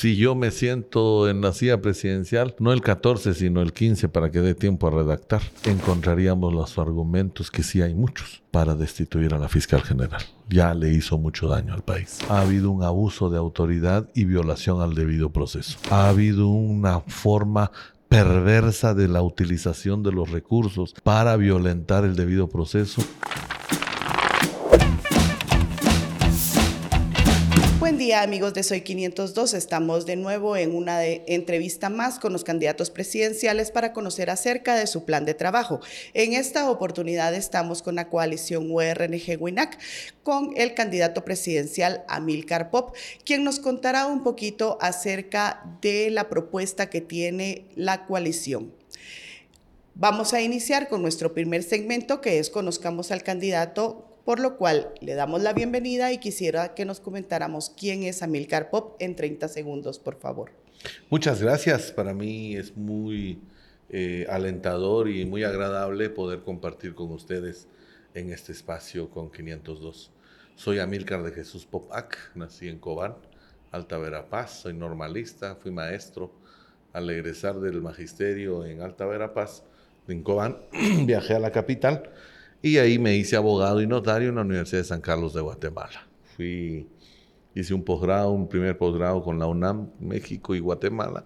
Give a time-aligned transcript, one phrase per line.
[0.00, 4.30] si yo me siento en la silla presidencial, no el 14, sino el 15 para
[4.30, 9.38] que dé tiempo a redactar, encontraríamos los argumentos, que sí hay muchos, para destituir a
[9.38, 10.22] la fiscal general.
[10.48, 12.16] Ya le hizo mucho daño al país.
[12.30, 15.78] Ha habido un abuso de autoridad y violación al debido proceso.
[15.90, 17.70] Ha habido una forma
[18.08, 23.02] perversa de la utilización de los recursos para violentar el debido proceso.
[28.12, 33.70] Amigos de Soy 502, estamos de nuevo en una entrevista más con los candidatos presidenciales
[33.70, 35.80] para conocer acerca de su plan de trabajo.
[36.12, 39.78] En esta oportunidad estamos con la coalición URNG WINAC
[40.22, 46.90] con el candidato presidencial Amilcar Pop, quien nos contará un poquito acerca de la propuesta
[46.90, 48.72] que tiene la coalición.
[49.94, 54.92] Vamos a iniciar con nuestro primer segmento que es Conozcamos al candidato por lo cual
[55.00, 59.48] le damos la bienvenida y quisiera que nos comentáramos quién es Amilcar Pop en 30
[59.48, 60.52] segundos, por favor.
[61.08, 61.92] Muchas gracias.
[61.92, 63.40] Para mí es muy
[63.88, 67.66] eh, alentador y muy agradable poder compartir con ustedes
[68.14, 70.12] en este espacio con 502.
[70.54, 73.16] Soy Amilcar de Jesús Popac, nací en Cobán,
[73.72, 76.32] Alta Verapaz, soy normalista, fui maestro.
[76.92, 79.62] Al egresar del magisterio en Alta Verapaz,
[80.08, 80.58] en Cobán,
[81.06, 82.10] viajé a la capital
[82.62, 86.06] y ahí me hice abogado y notario en la Universidad de San Carlos de Guatemala.
[86.36, 86.86] Fui,
[87.54, 91.24] hice un posgrado, un primer posgrado con la UNAM, México y Guatemala,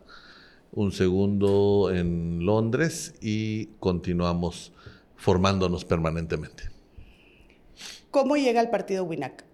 [0.73, 4.73] un segundo en Londres y continuamos
[5.17, 6.71] formándonos permanentemente.
[8.11, 9.45] ¿Cómo llega al partido WINAC?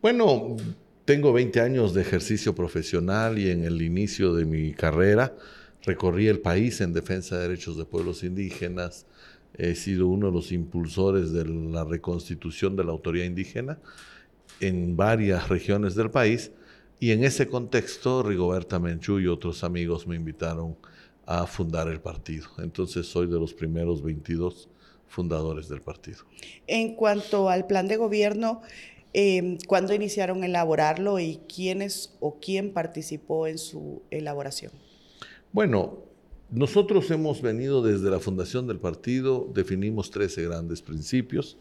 [0.00, 0.56] Bueno,
[1.04, 5.34] tengo 20 años de ejercicio profesional y en el inicio de mi carrera
[5.82, 9.06] recorrí el país en defensa de derechos de pueblos indígenas,
[9.58, 13.78] he sido uno de los impulsores de la reconstitución de la autoridad indígena
[14.60, 16.50] en varias regiones del país
[16.98, 20.76] y en ese contexto Rigoberta Menchú y otros amigos me invitaron
[21.26, 22.48] a fundar el partido.
[22.58, 24.68] Entonces soy de los primeros 22
[25.08, 26.18] fundadores del partido.
[26.66, 28.62] En cuanto al plan de gobierno,
[29.12, 34.72] eh, ¿cuándo iniciaron a elaborarlo y quiénes o quién participó en su elaboración?
[35.52, 36.05] Bueno,
[36.50, 41.56] nosotros hemos venido desde la fundación del partido, definimos 13 grandes principios.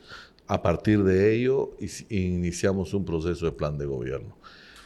[0.48, 1.76] A partir de ello,
[2.10, 4.38] iniciamos un proceso de plan de gobierno.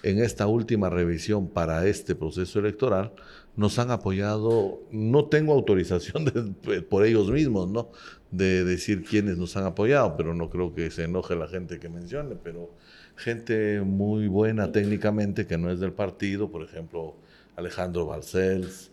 [0.02, 3.12] En esta última revisión para este proceso electoral,
[3.58, 6.56] nos han apoyado, no tengo autorización
[6.90, 7.90] por ellos mismos, ¿no?
[8.32, 11.90] De decir quiénes nos han apoyado, pero no creo que se enoje la gente que
[11.90, 12.72] mencione, pero
[13.18, 17.16] gente muy buena técnicamente que no es del partido, por ejemplo,
[17.58, 18.92] Alejandro Balcells,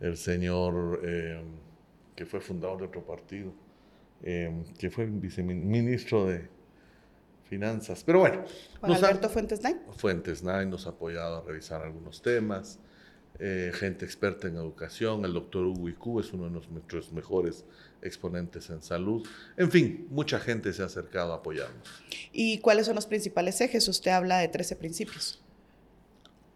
[0.00, 1.42] el señor eh,
[2.14, 3.52] que fue fundador de otro partido,
[4.22, 6.48] eh, que fue viceministro de
[7.48, 8.04] Finanzas.
[8.04, 8.44] Pero bueno.
[8.80, 9.76] Juan Alberto Fuentes Nay.
[9.96, 12.78] Fuentes Nay nos ha apoyado a revisar algunos temas.
[13.40, 17.64] Eh, gente experta en educación, el doctor Hugo Icu es uno de nuestros mejores
[18.02, 19.26] exponentes en salud.
[19.56, 21.88] En fin, mucha gente se ha acercado a apoyarnos.
[22.32, 23.86] ¿Y cuáles son los principales ejes?
[23.86, 25.40] Usted habla de 13 principios.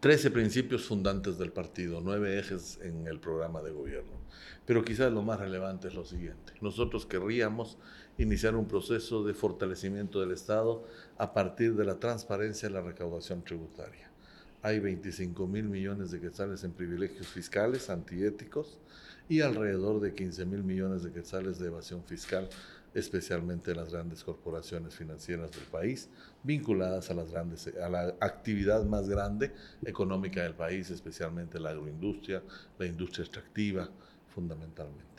[0.02, 4.10] 13 principios fundantes del partido, nueve ejes en el programa de gobierno.
[4.66, 6.54] Pero quizás lo más relevante es lo siguiente.
[6.60, 7.78] Nosotros querríamos
[8.18, 10.84] iniciar un proceso de fortalecimiento del Estado
[11.18, 14.10] a partir de la transparencia de la recaudación tributaria.
[14.62, 18.80] Hay 25 mil millones de quetzales en privilegios fiscales antiéticos
[19.28, 22.48] y alrededor de 15 mil millones de quetzales de evasión fiscal
[22.94, 26.08] especialmente las grandes corporaciones financieras del país,
[26.42, 29.52] vinculadas a, las grandes, a la actividad más grande
[29.84, 32.42] económica del país, especialmente la agroindustria,
[32.78, 33.88] la industria extractiva,
[34.34, 35.12] fundamentalmente.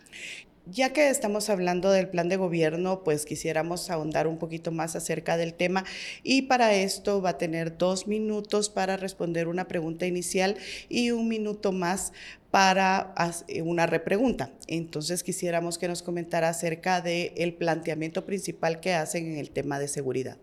[0.65, 5.35] Ya que estamos hablando del plan de gobierno, pues quisiéramos ahondar un poquito más acerca
[5.35, 5.83] del tema
[6.23, 10.55] y para esto va a tener dos minutos para responder una pregunta inicial
[10.87, 12.13] y un minuto más
[12.53, 13.15] para
[13.63, 14.51] una repregunta.
[14.67, 19.87] Entonces quisiéramos que nos comentara acerca del planteamiento principal que hacen en el tema de
[19.87, 20.37] seguridad.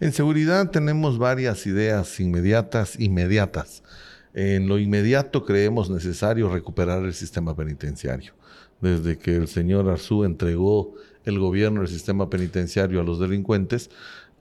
[0.00, 3.82] En seguridad tenemos varias ideas inmediatas, inmediatas.
[4.32, 8.32] En lo inmediato creemos necesario recuperar el sistema penitenciario
[8.80, 10.94] desde que el señor Arzú entregó
[11.26, 13.90] el gobierno del sistema penitenciario a los delincuentes,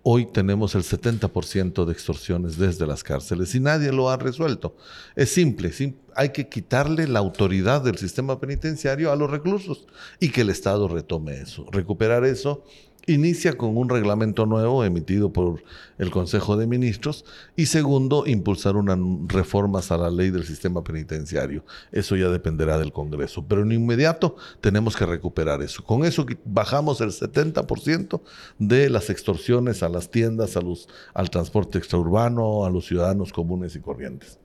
[0.09, 4.73] hoy tenemos el 70% de extorsiones desde las cárceles y nadie lo ha resuelto.
[5.17, 5.69] Es simple,
[6.15, 9.85] hay que quitarle la autoridad del sistema penitenciario a los reclusos
[10.21, 11.65] y que el Estado retome eso.
[11.73, 12.63] Recuperar eso
[13.07, 15.63] inicia con un reglamento nuevo emitido por
[15.97, 17.25] el Consejo de Ministros
[17.55, 21.63] y segundo, impulsar unas reformas a la ley del sistema penitenciario.
[21.91, 25.83] Eso ya dependerá del Congreso, pero en inmediato tenemos que recuperar eso.
[25.83, 28.21] Con eso bajamos el 70%
[28.59, 33.75] de las extorsiones a las tiendas, a los, al transporte extraurbano, a los ciudadanos comunes
[33.75, 34.37] y corrientes.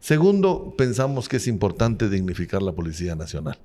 [0.00, 3.58] Segundo, pensamos que es importante dignificar la Policía Nacional.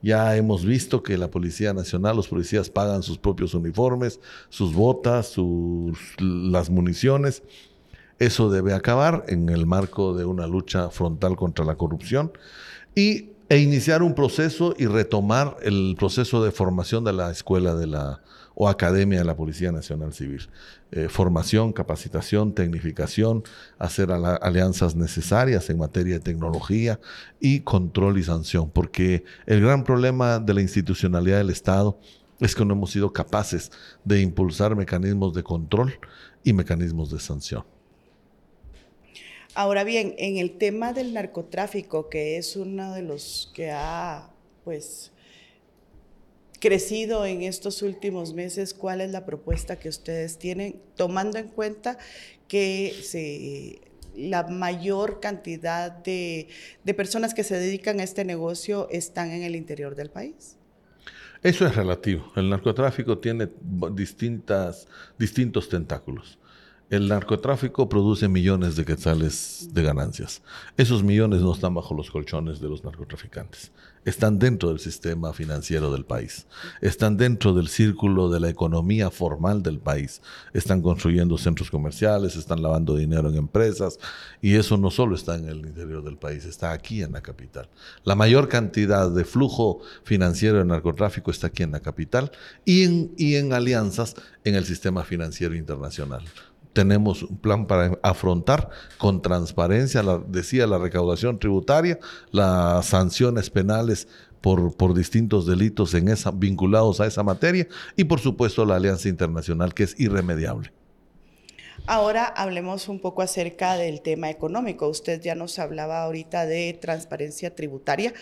[0.00, 5.26] Ya hemos visto que la Policía Nacional, los policías pagan sus propios uniformes, sus botas,
[5.28, 7.42] sus, las municiones.
[8.18, 12.32] Eso debe acabar en el marco de una lucha frontal contra la corrupción
[12.94, 17.86] y, e iniciar un proceso y retomar el proceso de formación de la escuela de
[17.86, 18.20] la
[18.60, 20.48] o academia de la Policía Nacional Civil.
[20.90, 23.44] Eh, formación, capacitación, tecnificación,
[23.78, 26.98] hacer alianzas necesarias en materia de tecnología
[27.40, 31.98] y control y sanción, porque el gran problema de la institucionalidad del Estado
[32.40, 33.70] es que no hemos sido capaces
[34.02, 35.92] de impulsar mecanismos de control
[36.42, 37.64] y mecanismos de sanción.
[39.54, 44.30] Ahora bien, en el tema del narcotráfico, que es uno de los que ha,
[44.64, 45.12] pues,
[46.60, 51.98] crecido en estos últimos meses, ¿cuál es la propuesta que ustedes tienen, tomando en cuenta
[52.48, 53.80] que
[54.16, 56.48] la mayor cantidad de,
[56.96, 60.56] personas que se dedican a este negocio están en el interior del país?
[61.42, 62.32] Eso es relativo.
[62.34, 63.48] El narcotráfico tiene
[63.92, 64.88] distintas,
[65.18, 66.38] distintos tentáculos.
[66.90, 70.42] El narcotráfico produce millones de quetzales de ganancias.
[70.76, 73.70] Esos millones no están bajo los colchones de los narcotraficantes.
[74.04, 76.46] Están dentro del sistema financiero del país.
[76.80, 80.22] Están dentro del círculo de la economía formal del país.
[80.52, 83.98] Están construyendo centros comerciales, están lavando dinero en empresas.
[84.40, 87.68] Y eso no solo está en el interior del país, está aquí en la capital.
[88.04, 92.30] La mayor cantidad de flujo financiero de narcotráfico está aquí en la capital
[92.64, 96.24] y en, y en alianzas en el sistema financiero internacional
[96.78, 101.98] tenemos un plan para afrontar con transparencia, decía, la recaudación tributaria,
[102.30, 104.06] las sanciones penales
[104.40, 107.66] por, por distintos delitos en esa, vinculados a esa materia
[107.96, 110.70] y por supuesto la alianza internacional que es irremediable.
[111.88, 114.86] Ahora hablemos un poco acerca del tema económico.
[114.88, 118.12] Usted ya nos hablaba ahorita de transparencia tributaria.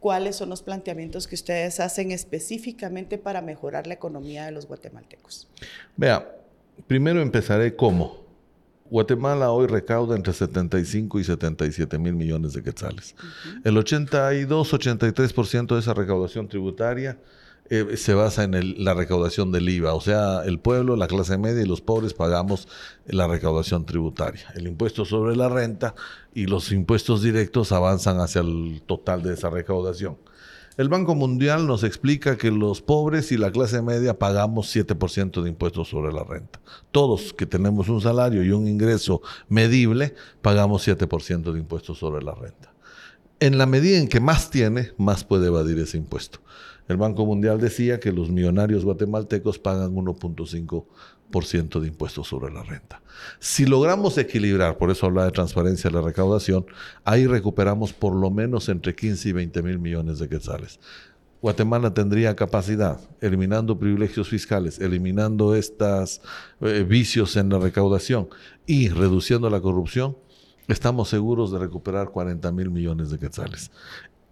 [0.00, 5.48] ¿Cuáles son los planteamientos que ustedes hacen específicamente para mejorar la economía de los guatemaltecos?
[5.96, 6.37] Vea,
[6.86, 8.28] Primero empezaré cómo.
[8.90, 13.14] Guatemala hoy recauda entre 75 y 77 mil millones de quetzales.
[13.64, 17.18] El 82-83% de esa recaudación tributaria
[17.70, 21.62] eh, se basa en la recaudación del IVA, o sea, el pueblo, la clase media
[21.62, 22.66] y los pobres pagamos
[23.06, 24.46] la recaudación tributaria.
[24.54, 25.94] El impuesto sobre la renta
[26.32, 30.16] y los impuestos directos avanzan hacia el total de esa recaudación.
[30.78, 35.48] El Banco Mundial nos explica que los pobres y la clase media pagamos 7% de
[35.48, 36.60] impuestos sobre la renta.
[36.92, 42.32] Todos que tenemos un salario y un ingreso medible, pagamos 7% de impuestos sobre la
[42.32, 42.72] renta.
[43.40, 46.38] En la medida en que más tiene, más puede evadir ese impuesto.
[46.86, 50.86] El Banco Mundial decía que los millonarios guatemaltecos pagan 1.5 ciento
[51.30, 53.00] de impuestos sobre la renta.
[53.38, 56.66] Si logramos equilibrar, por eso habla de transparencia de la recaudación,
[57.04, 60.80] ahí recuperamos por lo menos entre 15 y 20 mil millones de quetzales.
[61.40, 66.20] Guatemala tendría capacidad, eliminando privilegios fiscales, eliminando estos
[66.60, 68.28] eh, vicios en la recaudación
[68.66, 70.16] y reduciendo la corrupción,
[70.66, 73.70] estamos seguros de recuperar 40 mil millones de quetzales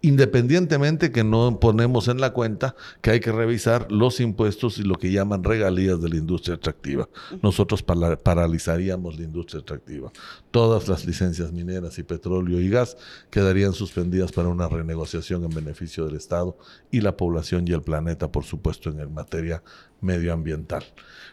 [0.01, 4.95] independientemente que no ponemos en la cuenta que hay que revisar los impuestos y lo
[4.95, 7.09] que llaman regalías de la industria extractiva.
[7.41, 10.11] Nosotros paralizaríamos la industria extractiva.
[10.51, 12.95] Todas las licencias mineras y petróleo y gas
[13.31, 16.57] quedarían suspendidas para una renegociación en beneficio del Estado
[16.91, 19.63] y la población y el planeta, por supuesto, en materia
[20.01, 20.83] medioambiental.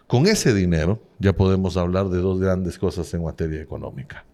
[0.06, 4.24] Con ese dinero ya podemos hablar de dos grandes cosas en materia económica.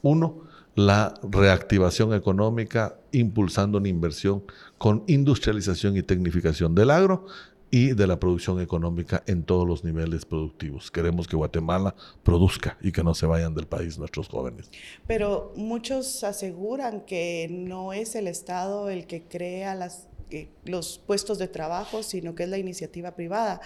[0.00, 0.47] Uno,
[0.78, 4.44] la reactivación económica, impulsando una inversión
[4.78, 7.26] con industrialización y tecnificación del agro
[7.68, 10.92] y de la producción económica en todos los niveles productivos.
[10.92, 14.70] Queremos que Guatemala produzca y que no se vayan del país nuestros jóvenes.
[15.08, 21.38] Pero muchos aseguran que no es el Estado el que crea las, eh, los puestos
[21.38, 23.60] de trabajo, sino que es la iniciativa privada.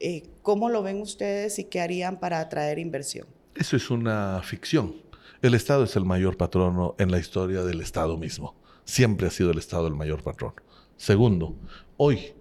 [0.00, 3.28] Eh, ¿Cómo lo ven ustedes y qué harían para atraer inversión?
[3.54, 5.05] Eso es una ficción.
[5.46, 8.56] El Estado es el mayor patrono en la historia del Estado mismo.
[8.84, 10.56] Siempre ha sido el Estado el mayor patrono.
[10.96, 11.54] Segundo,
[11.96, 12.32] hoy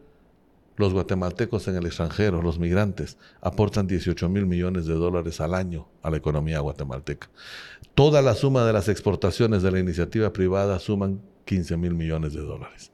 [0.76, 5.88] los guatemaltecos en el extranjero, los migrantes, aportan 18 mil millones de dólares al año
[6.02, 7.30] a la economía guatemalteca.
[7.94, 12.42] Toda la suma de las exportaciones de la iniciativa privada suman 15 mil millones de
[12.42, 12.92] dólares.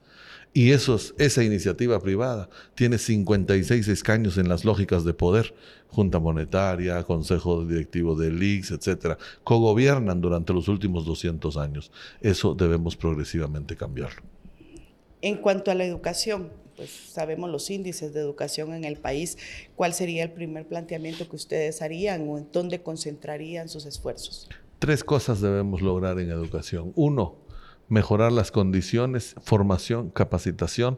[0.53, 5.53] Y esos, esa iniciativa privada tiene 56 escaños en las lógicas de poder,
[5.88, 11.91] Junta Monetaria, Consejo Directivo del IX, etcétera, cogobiernan durante los últimos 200 años.
[12.20, 14.22] Eso debemos progresivamente cambiarlo.
[15.22, 19.38] En cuanto a la educación, pues sabemos los índices de educación en el país.
[19.75, 24.50] ¿Cuál sería el primer planteamiento que ustedes harían o en dónde concentrarían sus esfuerzos?
[24.79, 26.91] Tres cosas debemos lograr en educación.
[26.96, 27.36] Uno,
[27.91, 30.98] mejorar las condiciones, formación, capacitación,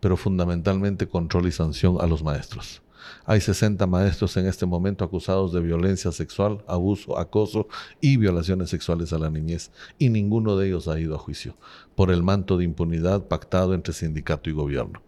[0.00, 2.82] pero fundamentalmente control y sanción a los maestros.
[3.24, 7.68] Hay 60 maestros en este momento acusados de violencia sexual, abuso, acoso
[8.00, 11.56] y violaciones sexuales a la niñez, y ninguno de ellos ha ido a juicio
[11.94, 15.02] por el manto de impunidad pactado entre sindicato y gobierno.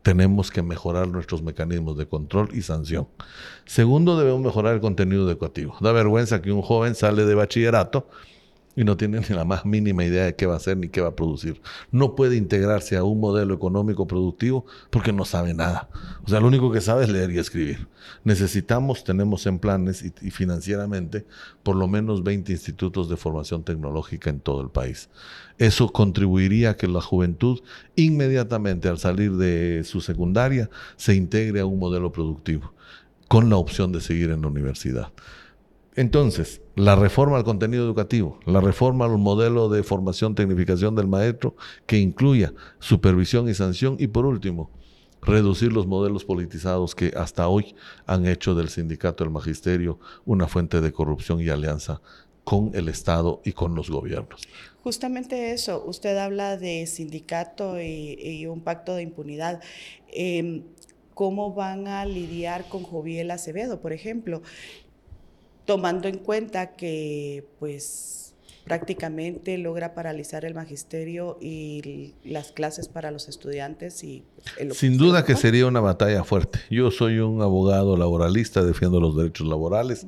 [0.00, 3.08] Tenemos que mejorar nuestros mecanismos de control y sanción.
[3.66, 5.76] Segundo, debemos mejorar el contenido educativo.
[5.82, 8.08] Da vergüenza que un joven sale de bachillerato
[8.76, 11.00] y no tiene ni la más mínima idea de qué va a hacer ni qué
[11.00, 11.60] va a producir.
[11.90, 15.88] No puede integrarse a un modelo económico productivo porque no sabe nada.
[16.24, 17.88] O sea, lo único que sabe es leer y escribir.
[18.22, 21.26] Necesitamos, tenemos en planes y, y financieramente
[21.62, 25.08] por lo menos 20 institutos de formación tecnológica en todo el país.
[25.58, 27.60] Eso contribuiría a que la juventud
[27.96, 32.74] inmediatamente al salir de su secundaria se integre a un modelo productivo
[33.28, 35.12] con la opción de seguir en la universidad.
[35.96, 41.56] Entonces, la reforma al contenido educativo, la reforma al modelo de formación, tecnificación del maestro,
[41.86, 44.70] que incluya supervisión y sanción, y por último,
[45.22, 47.74] reducir los modelos politizados que hasta hoy
[48.06, 52.02] han hecho del sindicato del magisterio una fuente de corrupción y alianza
[52.44, 54.42] con el Estado y con los gobiernos.
[54.84, 59.60] Justamente eso, usted habla de sindicato y, un pacto de impunidad.
[60.12, 60.62] Em,
[61.14, 64.42] ¿Cómo van a lidiar con Joviel Acevedo, por ejemplo?
[65.66, 73.28] Tomando en cuenta que pues prácticamente logra paralizar el magisterio y las clases para los
[73.28, 74.24] estudiantes y
[74.58, 76.58] pues, sin duda que sería una batalla fuerte.
[76.68, 80.06] Yo soy un abogado laboralista, defiendo los derechos laborales,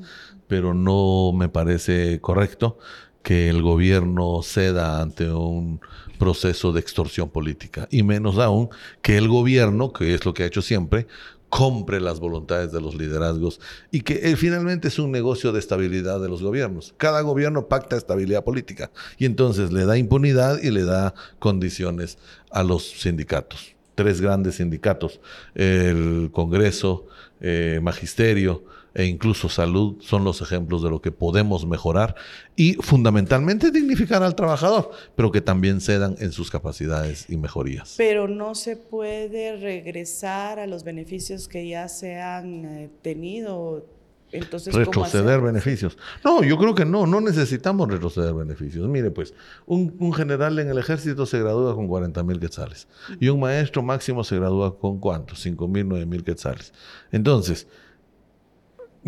[0.48, 2.78] pero no me parece correcto
[3.22, 5.80] que el gobierno ceda ante un
[6.18, 8.70] proceso de extorsión política y menos aún
[9.02, 11.06] que el gobierno, que es lo que ha hecho siempre,
[11.48, 16.20] compre las voluntades de los liderazgos y que eh, finalmente es un negocio de estabilidad
[16.20, 16.94] de los gobiernos.
[16.96, 22.18] Cada gobierno pacta estabilidad política y entonces le da impunidad y le da condiciones
[22.50, 23.74] a los sindicatos.
[23.94, 25.20] Tres grandes sindicatos,
[25.54, 27.06] el Congreso,
[27.40, 28.62] eh, Magisterio,
[28.94, 32.14] e incluso salud son los ejemplos de lo que podemos mejorar
[32.56, 37.94] y fundamentalmente dignificar al trabajador, pero que también cedan en sus capacidades y mejorías.
[37.96, 43.86] Pero no se puede regresar a los beneficios que ya se han eh, tenido.
[44.30, 45.96] Entonces, retroceder beneficios.
[46.22, 48.86] No, yo creo que no, no necesitamos retroceder beneficios.
[48.86, 49.32] Mire, pues,
[49.64, 52.88] un, un general en el ejército se gradúa con 40 mil quetzales
[53.20, 56.74] y un maestro máximo se gradúa con cuántos, 5 mil, 9 mil quetzales.
[57.10, 57.68] Entonces,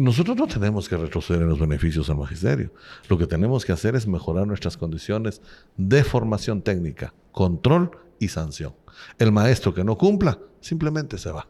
[0.00, 2.72] nosotros no tenemos que retroceder en los beneficios al magisterio.
[3.08, 5.42] Lo que tenemos que hacer es mejorar nuestras condiciones
[5.76, 8.74] de formación técnica, control y sanción.
[9.18, 11.48] El maestro que no cumpla simplemente se va.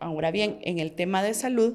[0.00, 1.74] Ahora bien, en el tema de salud,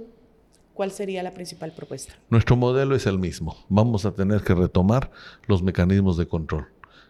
[0.73, 2.15] ¿cuál sería la principal propuesta?
[2.31, 3.55] Nuestro modelo es el mismo.
[3.69, 5.11] Vamos a tener que retomar
[5.45, 6.65] los mecanismos de control.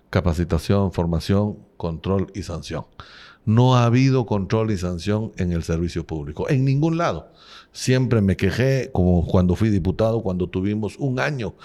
[0.10, 2.86] Capacitación, formación, control y sanción.
[3.48, 7.32] No ha habido control y sanción en el servicio público, en ningún lado.
[7.72, 11.56] Siempre me quejé, como cuando fui diputado, cuando tuvimos un año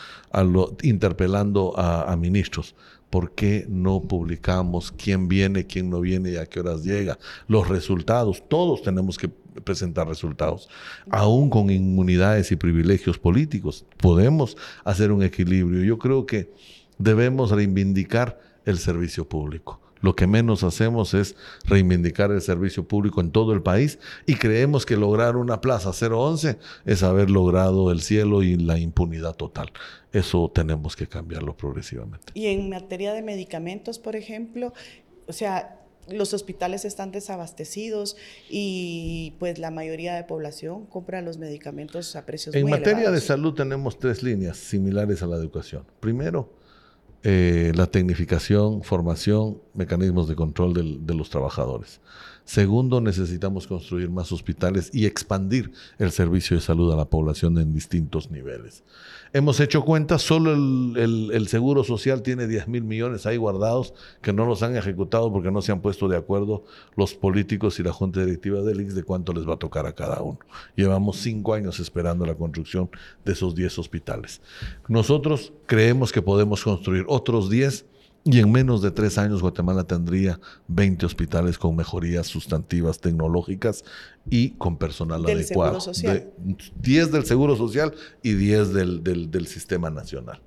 [0.83, 2.77] interpelando a, ministros.
[3.11, 7.19] ¿Por qué no publicamos quién viene, quién no viene y a qué horas llega?
[7.49, 10.69] Los resultados, todos tenemos que presentar resultados.
[11.11, 15.83] Aún con inmunidades y privilegios políticos, podemos hacer un equilibrio.
[15.83, 16.53] Yo creo que
[16.99, 19.81] debemos reivindicar el servicio público.
[20.03, 24.85] Lo que menos hacemos es reivindicar el servicio público en todo el país y creemos
[24.85, 29.73] que lograr una plaza 011 es haber logrado el cielo y la impunidad total.
[30.13, 32.33] Eso tenemos que cambiarlo progresivamente.
[32.35, 34.75] Y en materia de medicamentos, por ejemplo,
[35.27, 35.79] o sea,
[36.09, 38.17] los hospitales están desabastecidos
[38.51, 42.89] y pues la mayoría de población compra los medicamentos a precios en muy elevados.
[42.89, 45.85] En materia de salud tenemos tres líneas similares a la educación.
[46.01, 46.51] Primero,
[47.25, 52.01] eh, la tecnificación, formación, mecanismos de control de los trabajadores.
[52.45, 57.73] Segundo, necesitamos construir más hospitales y expandir el servicio de salud a la población en
[57.73, 58.83] distintos niveles.
[59.33, 64.45] Hemos hecho cuentas, solo el, Seguro Social tiene 10 mil millones ahí guardados que no
[64.45, 66.65] los han ejecutado porque no se han puesto de acuerdo
[66.97, 69.95] los políticos y la Junta Directiva del IX de cuánto les va a tocar a
[69.95, 70.39] cada uno.
[70.77, 72.91] Llevamos cinco años esperando la construcción
[73.25, 74.43] de esos 10 hospitales.
[74.89, 77.87] Nosotros creemos que podemos construir otros 10
[78.25, 80.39] y en menos de tres años Guatemala tendría
[80.69, 83.85] 20 hospitales con mejorías sustantivas tecnológicas
[84.31, 85.81] y con personal del adecuado.
[85.81, 86.33] Seguro social.
[86.81, 90.41] 10 del Seguro Social y 10 del, del, del Sistema Nacional.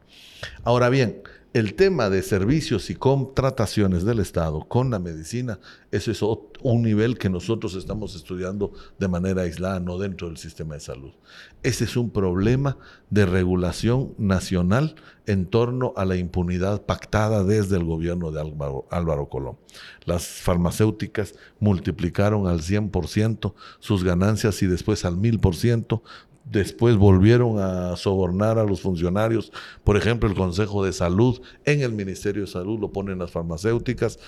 [0.64, 1.22] Ahora bien,
[1.56, 5.58] El tema de servicios y contrataciones del Estado con la medicina,
[5.90, 10.74] ese es un nivel que nosotros estamos estudiando de manera aislada, no dentro del sistema
[10.74, 11.14] de salud.
[11.64, 12.78] Ese es un problema
[13.10, 14.96] de regulación nacional
[15.28, 19.58] en torno a la impunidad pactada desde el gobierno de Álvaro, Álvaro Colón.
[20.04, 26.02] Las farmacéuticas multiplicaron al 100% sus ganancias y después al 1000%
[26.46, 29.52] Después volvieron a sobornar a los funcionarios.
[29.84, 34.20] Por ejemplo, el Consejo de Salud, en el Ministerio de Salud lo ponen las farmacéuticas.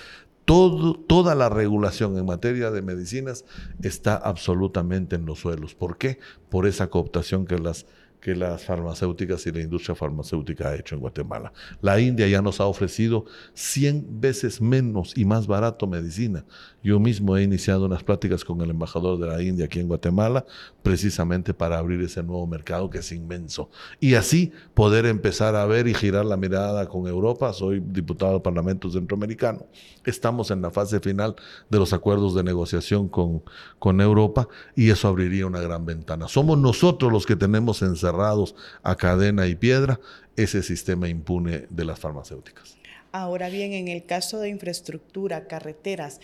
[0.44, 3.44] toda la regulación en materia de medicinas
[3.82, 5.74] está absolutamente en los suelos.
[5.74, 6.18] ¿Por qué?
[6.48, 7.86] Por esa cooptación que las
[8.20, 11.52] que las farmacéuticas y la industria farmacéutica ha hecho en Guatemala.
[11.80, 16.44] La India ya nos ha ofrecido 100 veces menos y más barato medicina.
[16.82, 20.44] Yo mismo he iniciado unas pláticas con el embajador de la India aquí en Guatemala,
[20.82, 23.70] precisamente para abrir ese nuevo mercado que es inmenso.
[24.00, 27.52] Y así poder empezar a ver y girar la mirada con Europa.
[27.52, 29.66] Soy diputado del Parlamento Centroamericano.
[30.04, 31.36] Estamos en la fase final
[31.68, 33.42] de los acuerdos de negociación con,
[33.78, 36.28] con Europa y eso abriría una gran ventana.
[36.28, 40.00] Somos nosotros los que tenemos en cerrados a cadena y piedra
[40.36, 42.76] ese sistema impune de las farmacéuticas.
[43.12, 46.20] Ahora bien, en el caso de infraestructura, carreteras,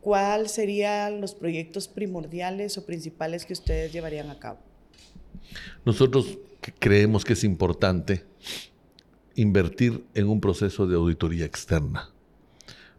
[0.00, 4.58] ¿cuáles serían los proyectos primordiales o principales que ustedes llevarían a cabo?
[5.84, 6.38] Nosotros
[6.78, 8.24] creemos que es importante
[9.34, 12.10] invertir en un proceso de auditoría externa.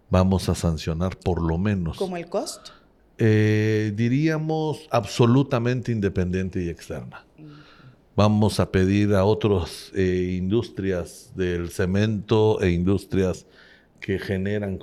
[0.10, 1.98] Vamos a sancionar por lo menos.
[1.98, 2.72] ¿Como el costo?
[3.18, 7.26] Eh, diríamos absolutamente independiente y externa.
[8.24, 13.48] Vamos a pedir a otras eh, industrias del cemento e industrias
[14.00, 14.78] que generan...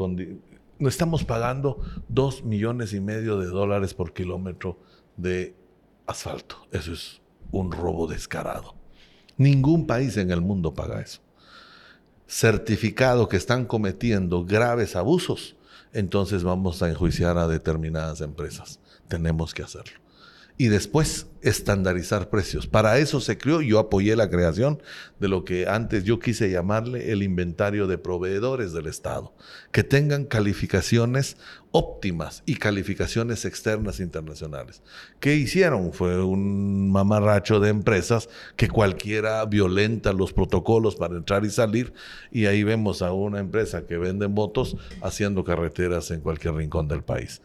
[0.81, 1.79] Estamos pagando
[2.09, 4.81] dos millones y medio de dólares por kilómetro
[5.17, 5.55] de
[6.09, 6.67] asfalto.
[6.73, 7.21] Eso es
[7.53, 8.75] un robo descarado.
[9.37, 11.21] Ningún país en el mundo paga eso.
[12.27, 15.55] Certificado que están cometiendo graves abusos,
[15.93, 18.81] entonces vamos a enjuiciar a determinadas empresas.
[19.07, 20.08] Tenemos que hacerlo
[20.59, 22.67] y después estandarizar precios.
[22.67, 24.83] Para eso se creó, yo apoyé la creación
[25.21, 29.33] de lo que antes yo quise llamarle el inventario de proveedores del Estado,
[29.71, 31.37] que tengan calificaciones
[31.71, 34.83] óptimas y calificaciones externas internacionales.
[35.21, 35.93] ¿Qué hicieron?
[35.93, 41.93] Fue un mamarracho de empresas que cualquiera violenta los protocolos para entrar y salir
[42.33, 47.05] y ahí vemos a una empresa que vende motos haciendo carreteras en cualquier rincón del
[47.05, 47.43] país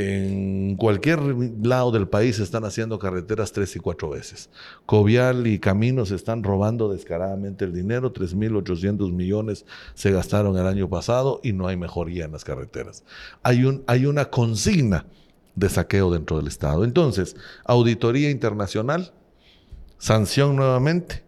[0.00, 1.18] en cualquier
[1.60, 4.48] lado del país están haciendo carreteras tres y cuatro veces.
[4.86, 11.40] Covial y Caminos están robando descaradamente el dinero, 3.800 millones se gastaron el año pasado
[11.42, 13.02] y no hay mejoría en las carreteras.
[13.42, 15.04] Hay, un, hay una consigna
[15.56, 16.84] de saqueo dentro del Estado.
[16.84, 17.34] Entonces,
[17.64, 19.12] auditoría internacional,
[19.98, 21.24] sanción nuevamente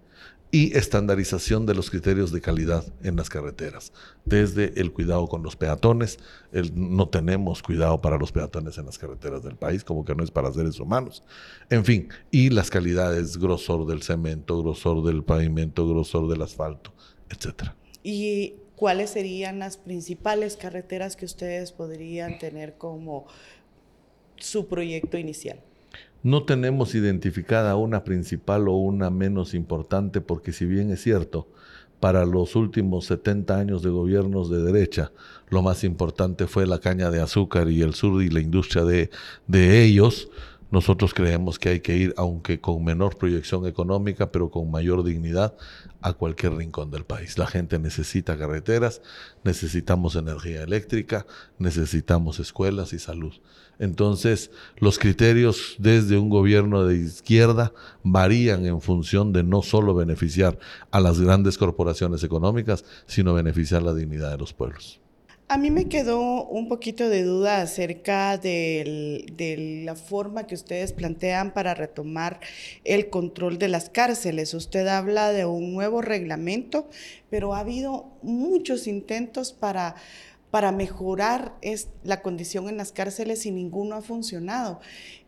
[0.52, 3.92] y estandarización de los criterios de calidad en las carreteras,
[4.24, 6.18] desde el cuidado con los peatones,
[6.74, 10.30] no tenemos cuidado para los peatones en las carreteras del país, como que no es
[10.30, 11.22] para seres humanos,
[11.68, 16.92] en fin, y las calidades, grosor del cemento, grosor del pavimento, grosor del asfalto,
[17.28, 17.76] etcétera.
[18.02, 23.26] ¿Y cuáles serían las principales carreteras que ustedes podrían tener como
[24.36, 25.60] su proyecto inicial?
[26.22, 31.48] No tenemos identificada una principal o una menos importante porque si bien es cierto,
[31.98, 35.12] para los últimos 70 años de gobiernos de derecha,
[35.48, 39.10] lo más importante fue la caña de azúcar y el sur y la industria de,
[39.46, 40.28] de ellos,
[40.70, 45.54] nosotros creemos que hay que ir, aunque con menor proyección económica, pero con mayor dignidad,
[46.00, 47.36] a cualquier rincón del país.
[47.38, 49.02] La gente necesita carreteras,
[49.44, 51.26] necesitamos energía eléctrica,
[51.58, 53.32] necesitamos escuelas y salud.
[53.78, 60.58] Entonces, los criterios desde un gobierno de izquierda varían en función de no solo beneficiar
[60.90, 65.00] a las grandes corporaciones económicas, sino beneficiar la dignidad de los pueblos.
[65.50, 71.52] A mí me quedó un poquito de duda acerca de la forma que ustedes plantean
[71.52, 72.38] para retomar
[72.84, 74.54] el control de las cárceles.
[74.54, 76.88] Usted habla de un nuevo reglamento,
[77.30, 79.96] pero ha habido muchos intentos para,
[80.70, 81.56] mejorar
[82.04, 84.78] la condición en las cárceles y ninguno ha funcionado.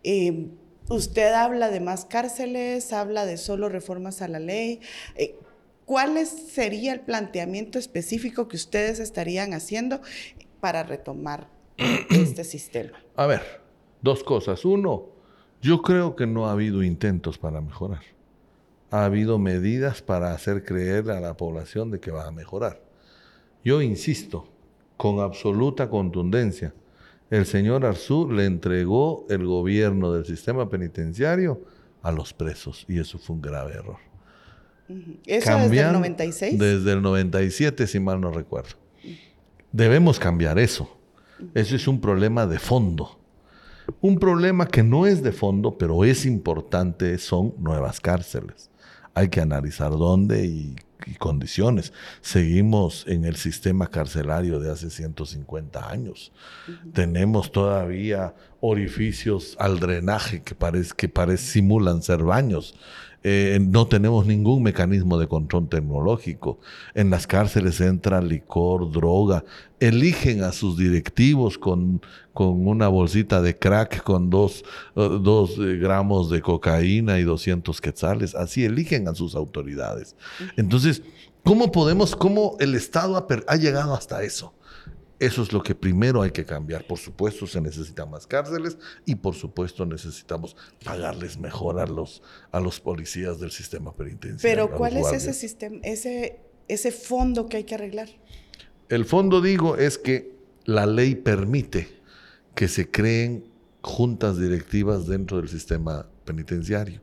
[0.05, 0.51] Eh,
[0.89, 4.79] usted habla de más cárceles, habla de solo reformas a la ley.
[5.17, 5.35] Eh,
[5.93, 10.01] ¿cuál sería el planteamiento específico que ustedes estarían haciendo
[10.59, 11.49] para retomar
[12.09, 12.93] este sistema?
[13.15, 13.43] A ver,
[14.01, 14.65] dos cosas.
[14.65, 15.11] Uno,
[15.61, 18.01] yo creo que no ha habido intentos para mejorar.
[18.91, 22.81] Ha habido medidas para hacer creer a la población de que va a mejorar.
[23.63, 24.49] Yo insisto,
[24.97, 26.73] con absoluta contundencia,
[27.29, 31.61] el señor Arzú le entregó el gobierno del sistema penitenciario
[32.01, 34.12] a los presos y eso fue un grave error
[35.27, 36.59] ¿Eso desde el 96?
[36.59, 38.71] Desde el 97, si mal no recuerdo.
[39.73, 40.97] Debemos cambiar eso.
[41.55, 43.19] Eso es un problema de fondo.
[44.01, 48.71] Un problema que no es de fondo, pero es importante, son nuevas cárceles.
[49.15, 50.77] Hay que analizar dónde y,
[51.19, 51.93] condiciones.
[52.21, 56.33] Seguimos en el sistema carcelario de hace 150 años.
[56.93, 62.77] Tenemos todavía orificios al drenaje que, parece, que parece, simulan ser baños.
[63.25, 66.59] Eh, no tenemos ningún mecanismo de control tecnológico.
[66.95, 69.45] En las cárceles entra licor, droga.
[69.79, 75.77] Eligen a sus directivos con, con una bolsita de crack con dos, uh, dos eh,
[75.77, 78.35] gramos de cocaína y 200 quetzales.
[78.35, 80.17] Así eligen a sus autoridades.
[80.57, 81.03] Entonces,
[81.45, 84.53] ¿cómo podemos, cómo el Estado ha, ha llegado hasta eso?
[85.23, 86.85] Eso es lo que primero hay que cambiar.
[86.85, 92.59] Por supuesto, se necesitan más cárceles y por supuesto necesitamos pagarles mejor a los, a
[92.59, 94.67] los policías del sistema penitenciario.
[94.67, 98.09] Pero ¿cuál es ese sistema, ese, ese fondo que hay que arreglar?
[98.89, 101.87] El fondo, digo, es que la ley permite
[102.57, 103.45] que se creen
[103.81, 107.01] juntas directivas dentro del sistema penitenciario.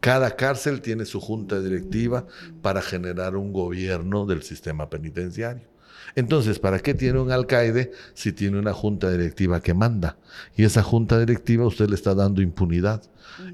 [0.00, 2.26] Cada cárcel tiene su junta directiva
[2.60, 5.71] para generar un gobierno del sistema penitenciario.
[6.14, 10.16] Entonces, ¿para qué tiene un alcaide si tiene una junta directiva que manda?
[10.56, 13.02] Y esa junta directiva usted le está dando impunidad.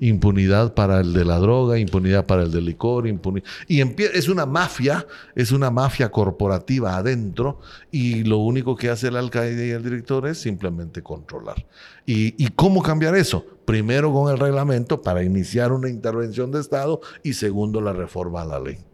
[0.00, 3.46] Impunidad para el de la droga, impunidad para el del licor, impunidad.
[3.68, 9.16] Y es una mafia, es una mafia corporativa adentro y lo único que hace el
[9.16, 11.64] alcaide y el director es simplemente controlar.
[12.06, 13.44] ¿Y, y cómo cambiar eso?
[13.64, 18.46] Primero con el reglamento para iniciar una intervención de Estado y segundo la reforma a
[18.46, 18.87] la ley.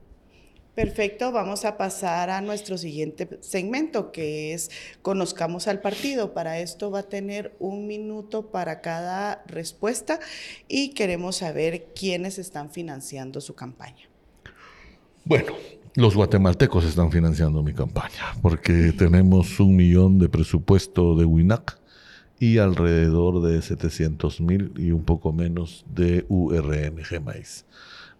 [0.74, 6.34] Perfecto, vamos a pasar a nuestro siguiente segmento, que es Conozcamos al partido.
[6.34, 10.18] Para esto va a tener un minuto para cada respuesta
[10.66, 14.08] y queremos saber quiénes están financiando su campaña.
[15.24, 15.52] Bueno,
[15.94, 21.78] los guatemaltecos están financiando mi campaña porque tenemos un millón de presupuesto de WINAC
[22.40, 27.64] y alrededor de 700 mil y un poco menos de URNG Maíz.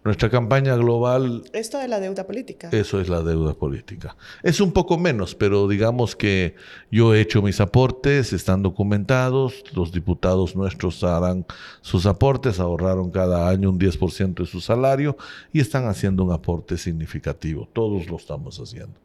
[0.05, 1.41] Nuestra campaña global...
[1.51, 2.69] Esto de la deuda política.
[2.71, 4.15] Eso es la deuda política.
[4.43, 6.53] Es un poco menos, pero digamos que
[6.91, 11.47] yo he hecho mis aportes, están documentados, los diputados nuestros harán
[11.81, 15.17] sus aportes, ahorraron cada año un 10% de su salario
[15.51, 17.67] y están haciendo un aporte significativo.
[17.73, 18.99] Todos lo estamos haciendo.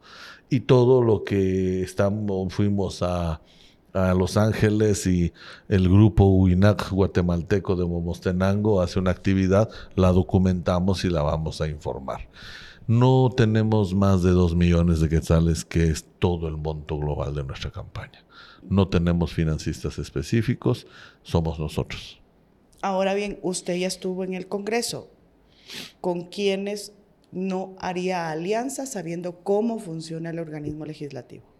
[0.51, 3.41] Y todo lo que estamos, fuimos a
[3.93, 5.33] a Los Ángeles y
[5.67, 11.67] el grupo UINAC guatemalteco de Momostenango hace una actividad, la documentamos y la vamos a
[11.67, 12.29] informar.
[12.87, 17.43] No tenemos más de dos millones de quetzales, que es todo el monto global de
[17.43, 18.25] nuestra campaña.
[18.69, 20.87] No tenemos financistas específicos,
[21.21, 22.19] somos nosotros.
[22.81, 25.09] Ahora bien, usted ya estuvo en el Congreso.
[26.01, 26.93] ¿Con quiénes
[27.31, 31.50] no haría alianza sabiendo cómo funciona el organismo legislativo?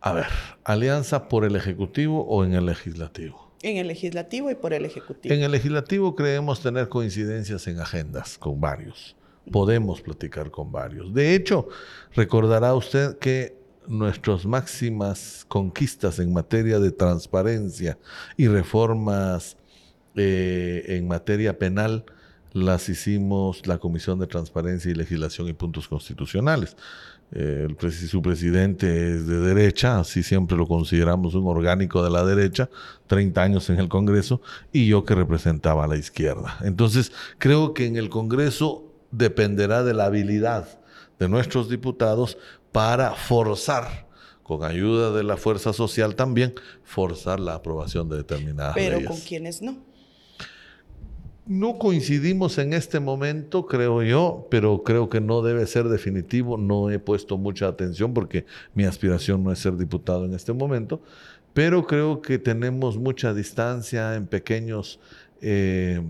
[0.00, 0.26] A ver,
[0.64, 3.50] ¿alianza por el Ejecutivo o en el Legislativo?
[3.62, 5.34] En el Legislativo y por el Ejecutivo.
[5.34, 9.14] En el Legislativo creemos tener coincidencias en agendas con varios.
[9.52, 11.12] Podemos platicar con varios.
[11.12, 11.68] De hecho,
[12.14, 17.98] recordará usted que nuestras máximas conquistas en materia de transparencia
[18.36, 19.58] y reformas
[20.16, 22.04] eh, en materia penal
[22.52, 26.76] las hicimos la Comisión de Transparencia y Legislación y Puntos Constitucionales.
[27.32, 32.24] Eh, el, su presidente es de derecha, así siempre lo consideramos un orgánico de la
[32.24, 32.68] derecha,
[33.06, 34.40] 30 años en el Congreso,
[34.72, 36.58] y yo que representaba a la izquierda.
[36.62, 40.80] Entonces, creo que en el Congreso dependerá de la habilidad
[41.18, 42.36] de nuestros diputados
[42.72, 44.08] para forzar
[44.42, 48.94] con ayuda de la fuerza social también, forzar la aprobación de determinadas leyes.
[48.96, 49.89] Pero con quienes no.
[51.50, 56.56] No coincidimos en este momento, creo yo, pero creo que no debe ser definitivo.
[56.56, 61.02] No he puesto mucha atención porque mi aspiración no es ser diputado en este momento,
[61.52, 65.00] pero creo que tenemos mucha distancia en pequeños
[65.40, 66.00] eh,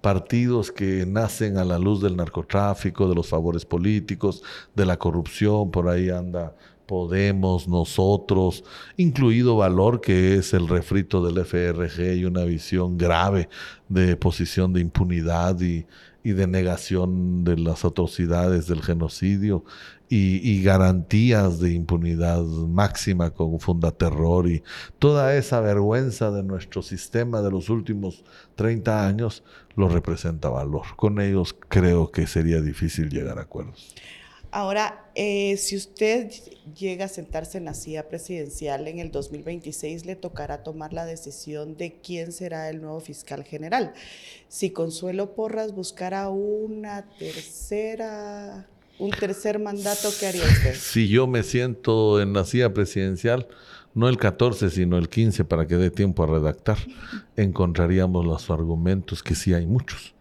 [0.00, 4.42] partidos que nacen a la luz del narcotráfico, de los favores políticos,
[4.74, 5.70] de la corrupción.
[5.70, 8.64] Por ahí anda Podemos, nosotros,
[8.96, 13.48] incluido Valor, que es el refrito del FRG y una visión grave
[13.92, 15.86] de posición de impunidad y,
[16.24, 19.64] de negación de las atrocidades del genocidio
[20.08, 24.62] y, garantías de impunidad máxima con fundaterror y
[24.98, 28.24] toda esa vergüenza de nuestro sistema de los últimos
[28.54, 29.42] 30 años
[29.74, 30.82] lo representa valor.
[30.96, 33.94] Con ellos creo que sería difícil llegar a acuerdos.
[34.54, 36.30] Ahora, eh, si usted
[36.78, 41.78] llega a sentarse en la silla presidencial en el 2026, le tocará tomar la decisión
[41.78, 43.94] de quién será el nuevo fiscal general.
[44.48, 50.74] Si Consuelo Porras buscara una tercera, un tercer mandato, ¿qué haría usted?
[50.74, 53.48] Si yo me siento en la silla presidencial,
[53.94, 56.76] no el 14, sino el 15 para que dé tiempo a redactar,
[57.36, 60.14] encontraríamos los argumentos, que sí hay muchos,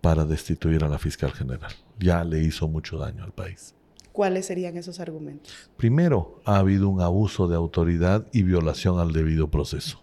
[0.00, 1.72] para destituir a la fiscal general.
[1.98, 3.74] Ya le hizo mucho daño al país.
[4.12, 5.52] ¿Cuáles serían esos argumentos?
[5.76, 10.02] Primero, ha habido un abuso de autoridad y violación al debido proceso.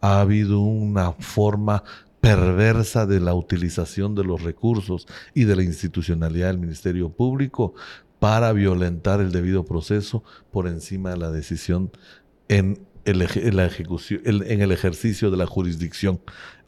[0.00, 1.82] Ha habido una forma
[2.20, 7.74] perversa de la utilización de los recursos y de la institucionalidad del Ministerio Público
[8.18, 11.90] para violentar el debido proceso por encima de la decisión
[12.48, 13.20] en el,
[13.54, 16.20] la ejecución, en el ejercicio de la jurisdicción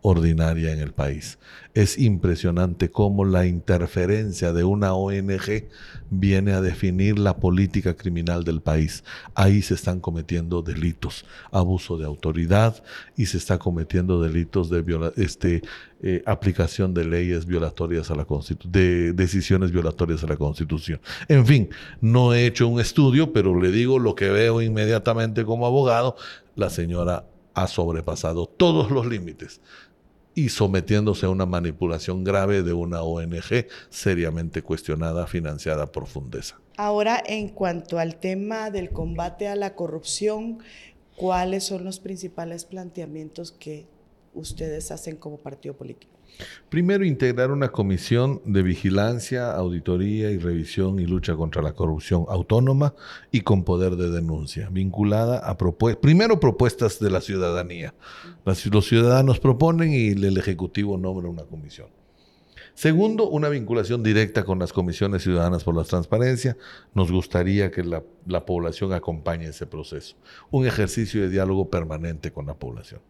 [0.02, 1.38] ordinaria en el país.
[1.74, 5.68] Es impresionante cómo la interferencia de una ONG
[6.11, 9.04] viene a definir la política criminal del país.
[9.34, 12.82] Ahí se están cometiendo delitos, abuso de autoridad
[13.16, 15.62] y se está cometiendo delitos de este,
[16.02, 21.00] eh, aplicación de leyes violatorias a la Constitución, de decisiones violatorias a la Constitución.
[21.28, 21.68] En fin,
[22.00, 26.16] no he hecho un estudio, pero le digo lo que veo inmediatamente como abogado.
[26.56, 29.61] La señora ha sobrepasado todos los límites
[30.38, 36.61] y sometiéndose a una manipulación grave de una ONG seriamente cuestionada, financiada por Fundesa.
[36.77, 40.61] Ahora, en cuanto al tema del combate a la corrupción,
[41.16, 43.87] ¿cuáles son los principales planteamientos que
[44.33, 46.17] ustedes hacen como partido político?
[46.68, 52.94] Primero, integrar una comisión de vigilancia, auditoría y revisión y lucha contra la corrupción autónoma
[53.31, 57.94] y con poder de denuncia, vinculada a propuestas, primero propuestas de la ciudadanía.
[58.44, 61.88] los ciudadanos proponen y el Ejecutivo nombra una comisión.
[62.74, 66.57] Segundo, una vinculación directa con las comisiones ciudadanas por la transparencia.
[66.94, 70.14] Nos gustaría que la, la población acompañe ese proceso.
[70.53, 73.01] Un ejercicio de diálogo permanente con la población.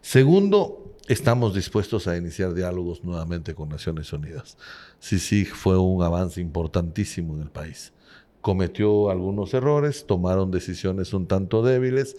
[0.00, 4.56] Segundo, estamos dispuestos a iniciar diálogos nuevamente con Naciones Unidas.
[4.98, 7.92] sí fue un avance importantísimo en el país.
[8.40, 12.16] Cometió algunos errores, tomaron decisiones un tanto débiles,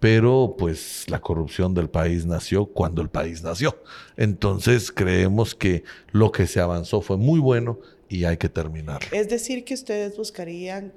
[0.00, 3.82] pero pues la corrupción del país nació cuando el país nació.
[4.16, 9.00] Entonces creemos que lo que se avanzó fue muy bueno y hay que terminar.
[9.12, 10.92] Es decir, que ustedes buscarían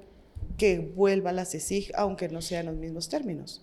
[0.56, 3.62] que vuelva la CICIG, aunque no sean los mismos términos.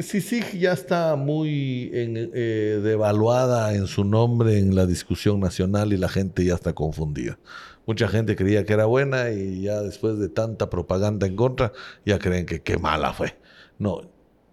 [0.00, 6.08] CICIG ya está muy eh, devaluada en su nombre en la discusión nacional y la
[6.08, 7.38] gente ya está confundida.
[7.86, 11.72] Mucha gente creía que era buena y ya después de tanta propaganda en contra,
[12.06, 13.36] ya creen que qué mala fue.
[13.78, 14.00] No,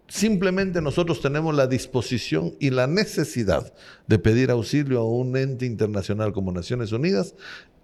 [0.10, 3.74] simplemente nosotros tenemos la disposición y la necesidad
[4.08, 7.36] de pedir auxilio a un ente internacional como Naciones Unidas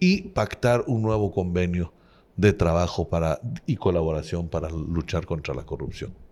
[0.01, 1.93] y pactar un nuevo convenio
[2.35, 6.26] de trabajo para, y colaboración para luchar contra la corrupción.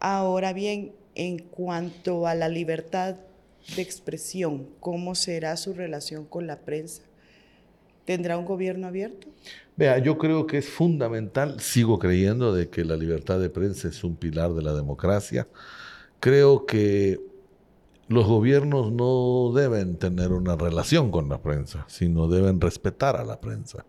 [0.00, 3.16] Ahora bien, en cuanto a la libertad
[3.74, 7.02] de expresión, ¿cómo será su relación con la prensa?
[8.04, 9.26] ¿Tendrá un gobierno abierto?
[9.76, 14.04] Vea, yo creo que es fundamental, sigo creyendo de que la libertad de prensa es
[14.04, 15.48] un pilar de la democracia.
[16.20, 17.18] Creo que
[18.08, 23.40] los gobiernos no deben tener una relación con la prensa, sino deben respetar a la
[23.40, 23.84] prensa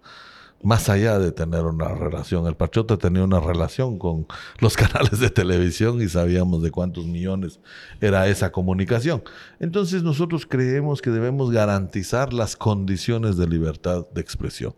[0.63, 2.47] más allá de tener una relación.
[2.47, 4.27] El Pachote tenía una relación con
[4.59, 7.59] los canales de televisión y sabíamos de cuántos millones
[8.01, 9.23] era esa comunicación.
[9.59, 14.73] Entonces nosotros creemos que debemos garantizar las condiciones de libertad de expresión.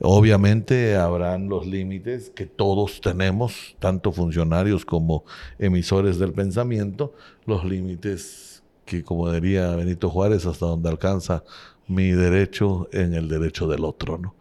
[0.00, 5.24] Obviamente habrán los límites que todos tenemos, tanto funcionarios como
[5.60, 7.14] emisores del pensamiento,
[7.46, 11.44] los límites que, como diría Benito Juárez, hasta donde alcanza
[11.86, 14.34] mi derecho en el derecho del otro, ¿no?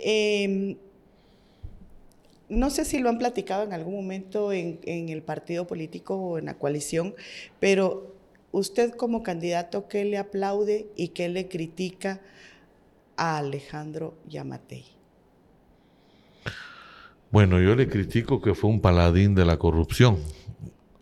[0.00, 0.76] Em,
[2.48, 6.46] no sé si lo han platicado en algún momento en, el partido político o en
[6.46, 7.14] la coalición,
[7.60, 8.14] pero
[8.52, 12.20] usted como candidato, ¿qué le aplaude y qué le critica
[13.16, 14.84] a Alejandro Yamatei?
[17.30, 20.18] Bueno, yo le critico que fue un paladín de la corrupción,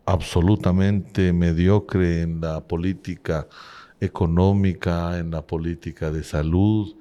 [0.05, 3.47] absolutamente mediocre en la política
[4.01, 6.97] económica, en la política de salud,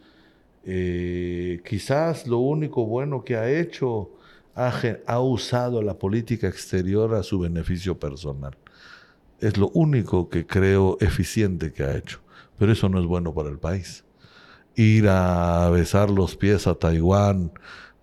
[0.65, 4.11] eh, quizás lo único bueno que ha hecho,
[4.55, 4.73] ha,
[5.05, 8.57] ha usado la política exterior a su beneficio personal.
[9.39, 12.21] Es lo único que creo eficiente que ha hecho.
[12.57, 14.05] Pero eso no es bueno para el país.
[14.75, 17.51] Ir a besar los pies a Taiwán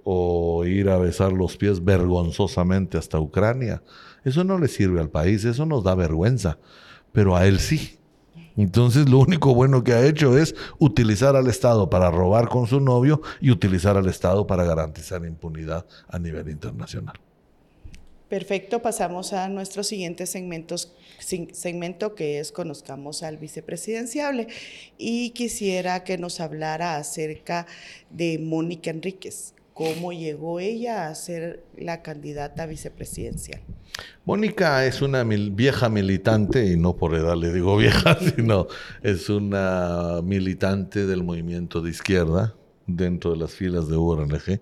[0.04, 3.82] o ir a besar los pies vergonzosamente hasta Ucrania,
[4.24, 6.58] eso no le sirve al país, eso nos da vergüenza,
[7.12, 7.98] pero a él sí.
[8.56, 12.80] Entonces, lo único bueno que ha hecho es utilizar al Estado para robar con su
[12.80, 17.14] novio y utilizar al Estado para garantizar impunidad a nivel internacional.
[18.28, 24.48] Perfecto, pasamos a nuestro siguiente segmento que es Conozcamos al Vicepresidenciable.
[24.96, 27.66] Y quisiera que nos hablara acerca
[28.08, 29.52] de Mónica Enríquez.
[29.74, 33.60] ¿Cómo llegó ella a ser la candidata vicepresidencial?
[34.24, 38.66] Mónica es una vieja militante, y no por edad le digo vieja, sino
[39.02, 42.54] es una militante del movimiento de izquierda
[42.86, 44.60] dentro de las filas de URNG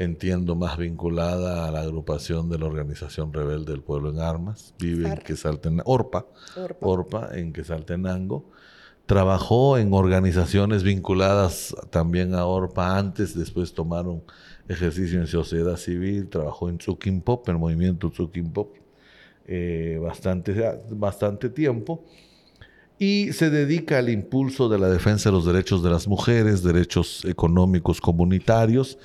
[0.00, 5.06] entiendo más vinculada a la agrupación de la Organización Rebelde del Pueblo en Armas, vive
[5.06, 6.26] en Quesaltenango, Orpa,
[6.56, 8.50] Orpa, Orpa en Quesaltenango.
[9.10, 14.22] Trabajó en organizaciones vinculadas también a Orpa antes, después tomaron
[14.68, 18.76] ejercicio en sociedad civil, trabajó en Pop, el movimiento Zukimpop,
[19.48, 20.54] eh, bastante,
[20.90, 22.04] bastante tiempo
[23.00, 27.24] y se dedica al impulso de la defensa de los derechos de las mujeres, derechos
[27.24, 28.96] económicos comunitarios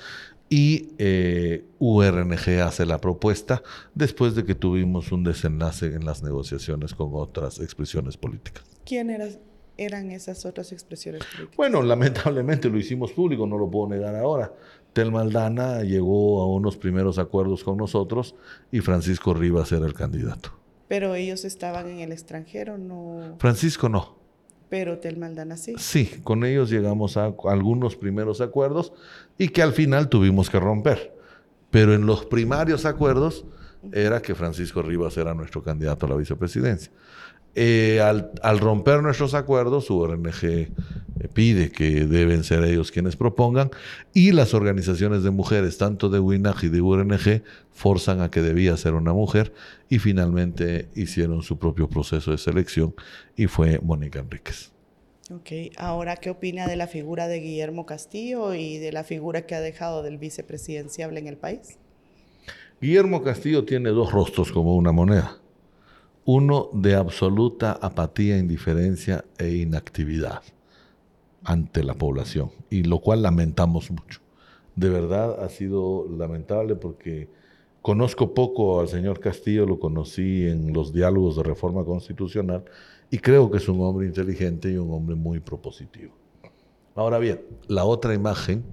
[0.48, 3.60] y eh, URNG hace la propuesta
[3.92, 8.62] después de que tuvimos un desenlace en las negociaciones con otras expresiones políticas.
[8.84, 9.10] ¿Quién
[9.76, 11.56] eran esas otras expresiones políticas?
[11.56, 14.52] Bueno, lamentablemente lo hicimos público, no lo puedo negar ahora.
[14.92, 18.34] Tel Maldana llegó a unos primeros acuerdos con nosotros
[18.72, 20.52] y Francisco Rivas era el candidato.
[20.88, 23.36] Pero ellos estaban en el extranjero, ¿no?
[23.38, 24.16] Francisco no.
[24.68, 25.74] Pero Tel Maldana sí.
[25.78, 28.92] Sí, con ellos llegamos a algunos primeros acuerdos
[29.38, 31.14] y que al final tuvimos que romper.
[31.70, 33.44] Pero en los primarios acuerdos
[33.92, 36.90] era que Francisco Rivas era nuestro candidato a la vicepresidencia.
[37.58, 40.68] Eh, al, romper nuestros acuerdos, su ONG eh,
[41.32, 43.70] pide que deben ser ellos quienes propongan
[44.12, 47.42] y las organizaciones de mujeres, tanto de WINAG y de URNG,
[47.72, 49.54] forzan a que debía ser una mujer
[49.88, 52.94] y finalmente hicieron su propio proceso de selección
[53.36, 54.70] y fue Mónica Enríquez.
[55.30, 59.54] Ok, ahora, ¿qué opina de la figura de Guillermo Castillo y de la figura que
[59.54, 61.78] ha dejado del vicepresidenciable en el país?
[62.82, 65.38] Guillermo Castillo tiene dos rostros como una moneda
[66.26, 70.42] uno de absoluta apatía, indiferencia e inactividad
[71.44, 74.20] ante la población, y lo cual lamentamos mucho.
[74.74, 77.28] De verdad ha sido lamentable porque
[77.80, 82.64] conozco poco al señor Castillo, lo conocí en los diálogos de reforma constitucional
[83.08, 86.12] y creo que es un hombre inteligente y un hombre muy propositivo.
[86.96, 88.64] Ahora bien, la otra imagen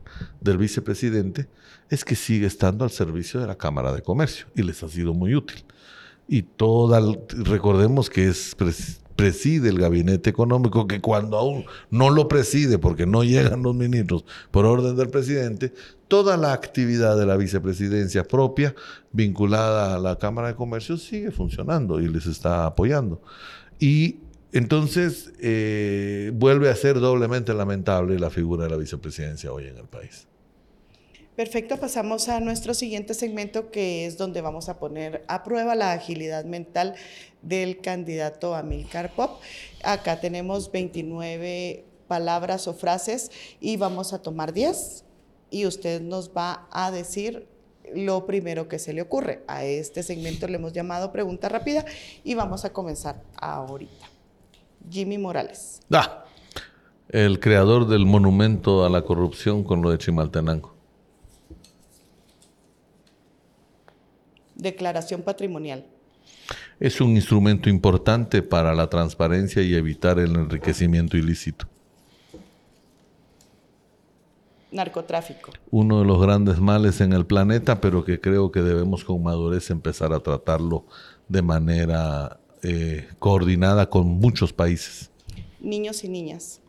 [0.41, 1.47] del vicepresidente
[1.89, 5.13] es que sigue estando al servicio de la Cámara de Comercio y les ha sido
[5.13, 5.63] muy útil
[6.27, 7.01] y toda,
[7.45, 8.55] recordemos que es
[9.15, 14.25] preside el gabinete económico, que cuando aún no lo preside, porque no llegan los ministros
[14.51, 15.73] por orden del presidente,
[16.07, 18.75] toda la actividad de la vicepresidencia propia
[19.11, 23.21] vinculada a la Cámara de Comercio sigue funcionando y les está apoyando.
[23.79, 24.17] Y
[24.51, 29.85] entonces eh, vuelve a ser doblemente lamentable la figura de la vicepresidencia hoy en el
[29.85, 30.27] país.
[31.35, 35.91] Perfecto, pasamos a nuestro siguiente segmento que es donde vamos a poner a prueba la
[35.91, 36.93] agilidad mental
[37.41, 39.41] del candidato Amilcar Pop.
[39.83, 45.05] Acá tenemos 29 palabras o frases y vamos a tomar 10
[45.49, 47.47] y usted nos va a decir
[47.95, 49.43] lo primero que se le ocurre.
[49.47, 51.83] A este segmento le hemos llamado pregunta rápida
[52.23, 54.07] y vamos a comenzar ahorita.
[54.87, 55.81] Jimmy Morales.
[55.91, 56.25] Ah,
[57.09, 60.82] el creador del monumento a la corrupción con lo de Chimaltenango.
[64.63, 65.85] Declaración patrimonial.
[66.79, 71.67] Es un instrumento importante para la transparencia y evitar el enriquecimiento ilícito.
[74.71, 75.51] Narcotráfico.
[75.69, 79.69] Uno de los grandes males en el planeta, pero que creo que debemos con madurez
[79.69, 80.85] empezar a tratarlo
[81.27, 85.11] de manera eh, coordinada con muchos países.
[85.59, 86.59] Niños y niñas.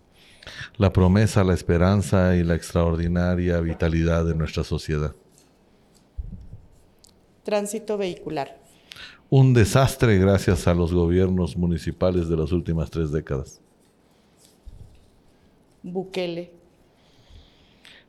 [0.77, 5.15] La promesa, la esperanza y la extraordinaria vitalidad de nuestra sociedad.
[7.45, 8.59] Tránsito vehicular.
[9.31, 13.61] Un desastre gracias a los gobiernos municipales de las últimas tres décadas.
[15.83, 16.53] Bukele.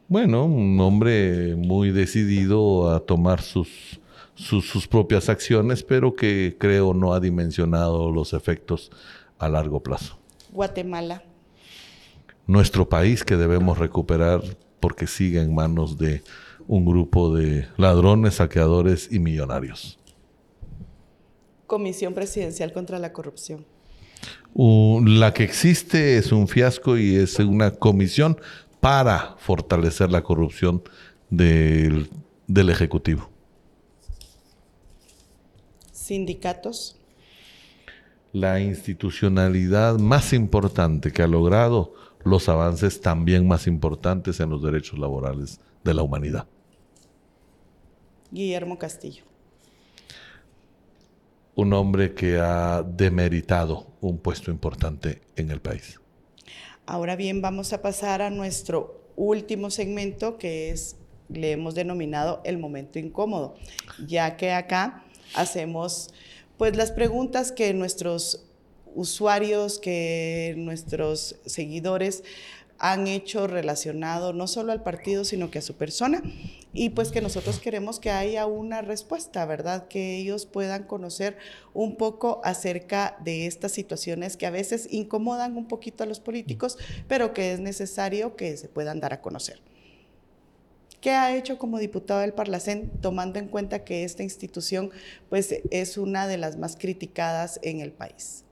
[0.08, 4.00] Bueno, un hombre muy decidido a tomar sus,
[4.36, 8.92] sus, sus, propias acciones, pero que creo no ha dimensionado los efectos
[9.40, 10.18] a largo plazo.
[10.52, 11.24] Guatemala.
[12.48, 14.42] Nuestro país que debemos recuperar
[14.80, 16.22] porque sigue en manos de
[16.68, 20.00] un grupo de ladrones, saqueadores y millonarios.
[21.68, 23.66] Comisión Presidencial contra la Corrupción.
[24.56, 28.40] la que existe es un fiasco y es una comisión
[28.80, 30.84] para fortalecer la corrupción
[31.30, 32.10] del,
[32.48, 33.30] del Ejecutivo.
[35.92, 36.98] Sindicatos.
[38.32, 41.94] la institucionalidad más importante que ha logrado
[42.24, 46.48] los avances también más importantes en los derechos laborales de la humanidad.
[48.36, 49.24] Guillermo Castillo.
[51.56, 56.00] Un hombre que ha demeritado un puesto importante en el país.
[56.86, 60.98] Ahora bien, vamos a pasar a nuestro último segmento que es,
[61.30, 63.56] le hemos denominado el momento incómodo,
[64.06, 66.14] ya que acá hacemos
[66.58, 68.46] pues las preguntas que nuestros
[68.94, 72.24] usuarios, que nuestros seguidores
[72.80, 76.22] han hecho relacionado no solo al partido, sino que a su persona.
[76.74, 79.88] Y pues que nosotros queremos que haya una respuesta, ¿verdad?
[79.88, 81.38] Que ellos puedan conocer
[81.74, 86.78] un poco acerca de estas situaciones que a veces incomodan un poquito a los políticos,
[87.08, 89.62] pero que es necesario que se puedan dar a conocer.
[91.00, 94.90] ¿Qué ha hecho como diputado del Parlacén, tomando en cuenta que esta institución
[95.30, 98.45] pues, es una de las más criticadas en el país?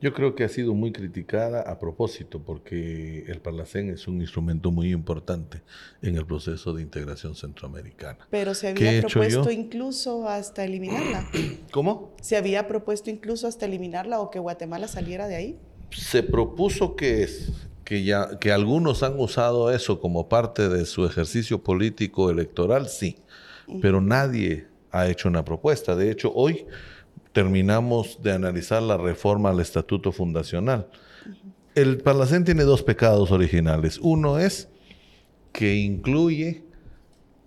[0.00, 4.70] Yo creo que ha sido muy criticada a propósito, porque el Parlacén es un instrumento
[4.70, 5.62] muy importante
[6.00, 8.18] en el proceso de integración centroamericana.
[8.30, 11.28] Pero se había propuesto incluso hasta eliminarla.
[11.70, 12.14] ¿Cómo?
[12.22, 15.58] Se había propuesto incluso hasta eliminarla o que Guatemala saliera de ahí.
[15.90, 17.28] Se propuso que,
[17.84, 23.16] que, ya, que algunos han usado eso como parte de su ejercicio político electoral, sí,
[23.82, 25.94] pero nadie ha hecho una propuesta.
[25.94, 26.66] De hecho, hoy
[27.32, 30.88] terminamos de analizar la reforma al estatuto fundacional.
[31.74, 33.98] El Parlacén tiene dos pecados originales.
[34.02, 34.68] Uno es
[35.52, 36.64] que incluye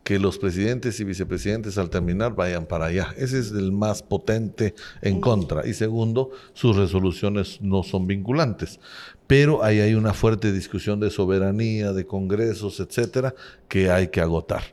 [0.04, 3.14] que los presidentes y vicepresidentes al terminar vayan para allá.
[3.18, 5.66] Ese es el más potente en contra.
[5.66, 8.80] Y segundo, sus resoluciones no son vinculantes.
[9.28, 13.34] Pero ahí hay una fuerte discusión de soberanía, de congresos, etcétera,
[13.70, 14.64] que hay que agotar.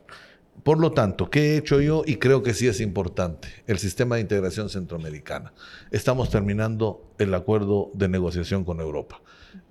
[0.63, 2.03] Por lo tanto, ¿qué he hecho yo?
[2.05, 5.53] Y creo que sí es importante, el sistema de integración centroamericana.
[5.89, 9.21] Estamos terminando el acuerdo de negociación con Europa.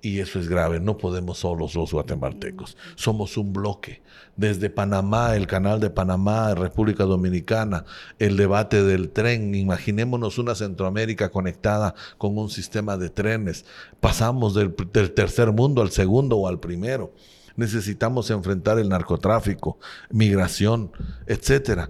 [0.02, 2.76] Y eso es grave, no podemos solos los guatemaltecos.
[2.96, 4.02] Somos un bloque.
[4.36, 7.84] Desde Panamá, el canal de Panamá, República Dominicana,
[8.18, 9.54] el debate del tren.
[9.54, 13.64] Imaginémonos una Centroamérica conectada con un sistema de trenes.
[14.00, 17.12] Pasamos del, del tercer mundo al segundo o al primero
[17.56, 19.78] necesitamos enfrentar el narcotráfico,
[20.10, 20.92] migración,
[21.26, 21.88] etcétera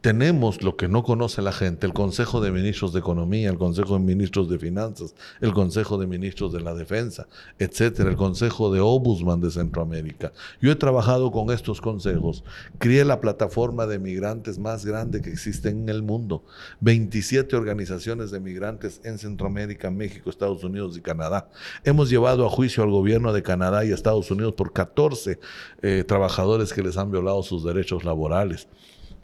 [0.00, 3.94] tenemos lo que no conoce la gente, el Consejo de Ministros de Economía, el Consejo
[3.94, 7.28] de Ministros de Finanzas, el Consejo de Ministros de la Defensa,
[7.58, 10.32] etcétera, el Consejo de Obusman de Centroamérica.
[10.60, 12.44] Yo he trabajado con estos consejos,
[12.78, 16.44] crié la plataforma de migrantes más grande que existe en el mundo,
[16.80, 21.50] 27 organizaciones de migrantes en Centroamérica, México, Estados Unidos y Canadá.
[21.84, 25.38] Hemos llevado a juicio al gobierno de Canadá y Estados Unidos por 14
[25.82, 28.66] eh, trabajadores que les han violado sus derechos laborales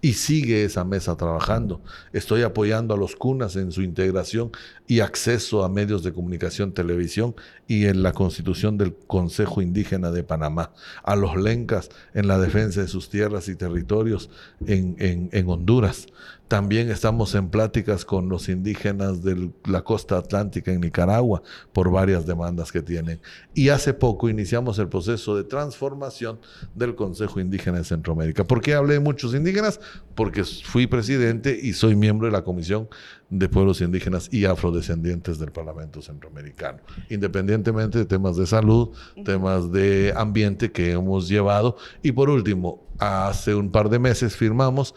[0.00, 1.80] y sigue esa mesa trabajando.
[2.12, 4.50] Estoy apoyando a los cunas en su integración
[4.86, 7.34] y acceso a medios de comunicación, televisión
[7.66, 10.72] y en la constitución del Consejo Indígena de Panamá,
[11.02, 14.30] a los lencas en la defensa de sus tierras y territorios
[14.66, 14.96] en,
[15.32, 16.06] en Honduras.
[16.48, 21.42] También estamos en pláticas con los indígenas de la costa atlántica en Nicaragua
[21.72, 23.20] por varias demandas que tienen.
[23.52, 26.38] Y hace poco iniciamos el proceso de transformación
[26.76, 28.44] del Consejo Indígena de Centroamérica.
[28.44, 29.80] ¿Por qué hablé de muchos indígenas?
[30.14, 32.88] Porque fui presidente y soy miembro de la Comisión
[33.28, 36.78] de Pueblos Indígenas y Afrodescendientes del Parlamento Centroamericano.
[37.10, 38.90] Independientemente de temas de salud,
[39.24, 41.76] temas de ambiente que hemos llevado.
[42.04, 44.94] Y por último, hace un par de meses firmamos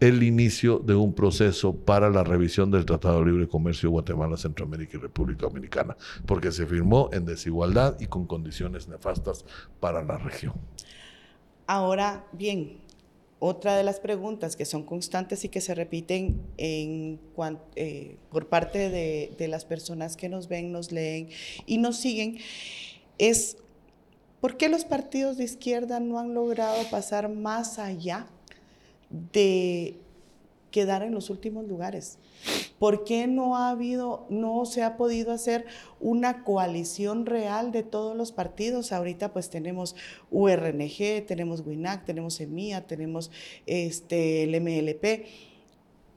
[0.00, 4.96] el inicio de un proceso para la revisión del Tratado de Libre Comercio Guatemala, Centroamérica
[4.96, 5.96] y República Dominicana,
[6.26, 9.44] porque se firmó en desigualdad y con condiciones nefastas
[9.80, 10.54] para la región.
[11.66, 12.78] Ahora bien,
[13.40, 17.20] otra de las preguntas que son constantes y que se repiten en,
[17.76, 21.28] eh, por parte de las personas que nos ven, nos leen
[21.66, 22.38] y nos siguen
[23.18, 23.56] es
[24.40, 28.26] ¿por qué los partidos de izquierda no han logrado pasar más allá
[29.10, 29.98] de
[30.70, 32.18] quedar en los últimos lugares?
[32.78, 35.66] ¿Por qué no ha habido, no se ha podido hacer
[36.00, 38.92] una coalición real de todos los partidos?
[38.92, 39.96] Ahorita pues tenemos
[40.30, 43.32] URNG, tenemos WINAC, tenemos EMIA, tenemos
[43.66, 45.26] este, el MLP.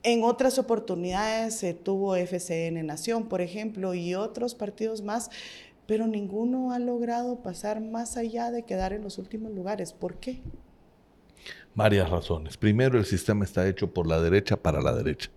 [0.04, 5.30] En otras oportunidades se tuvo FCN Nación, por ejemplo, y otros partidos más,
[5.88, 9.94] pero ninguno ha logrado pasar más allá de quedar en los últimos lugares.
[9.94, 10.42] ¿Por qué?
[11.74, 12.58] Varias razones.
[12.58, 15.30] Primero, el sistema está hecho por la derecha para la derecha.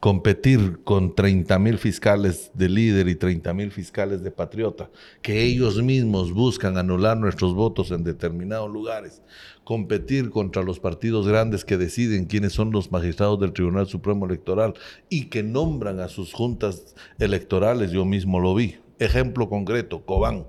[0.00, 4.88] competir con 30 mil fiscales de líder y 30 mil fiscales de patriota,
[5.20, 9.20] que ellos mismos buscan anular nuestros votos en determinados lugares,
[9.62, 14.72] competir contra los partidos grandes que deciden quiénes son los magistrados del Tribunal Supremo Electoral
[15.10, 18.78] y que nombran a sus juntas electorales, yo mismo lo vi.
[18.98, 20.46] Ejemplo concreto, Cobán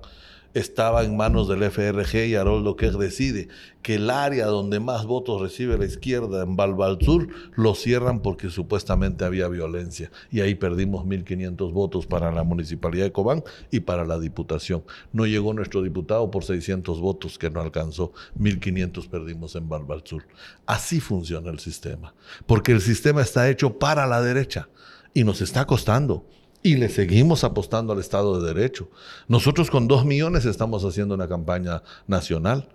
[0.53, 3.47] estaba en manos del FRG y Haroldo que decide
[3.81, 6.57] que el área donde más votos recibe la izquierda en
[7.01, 13.05] Sur lo cierran porque supuestamente había violencia y ahí perdimos 1.500 votos para la municipalidad
[13.05, 14.83] de Cobán y para la diputación.
[15.13, 19.69] No llegó nuestro diputado por 600 votos que no alcanzó, 1.500 perdimos en
[20.03, 20.27] Sur.
[20.65, 22.13] Así funciona el sistema,
[22.45, 24.69] porque el sistema está hecho para la derecha
[25.13, 26.25] y nos está costando.
[26.64, 28.89] Y le seguimos apostando al Estado de Derecho.
[29.28, 32.70] Nosotros con dos millones estamos haciendo una campaña nacional.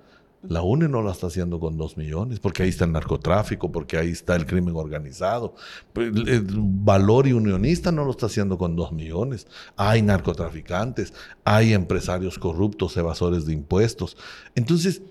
[0.48, 3.96] La UNE no la está haciendo con dos millones, porque ahí está el narcotráfico, porque
[3.96, 5.54] ahí está el crimen organizado.
[5.94, 9.46] El valor y unionista no lo está haciendo con dos millones.
[9.76, 11.14] Hay narcotraficantes,
[11.44, 14.16] hay empresarios corruptos, evasores de impuestos.
[14.54, 15.02] Entonces,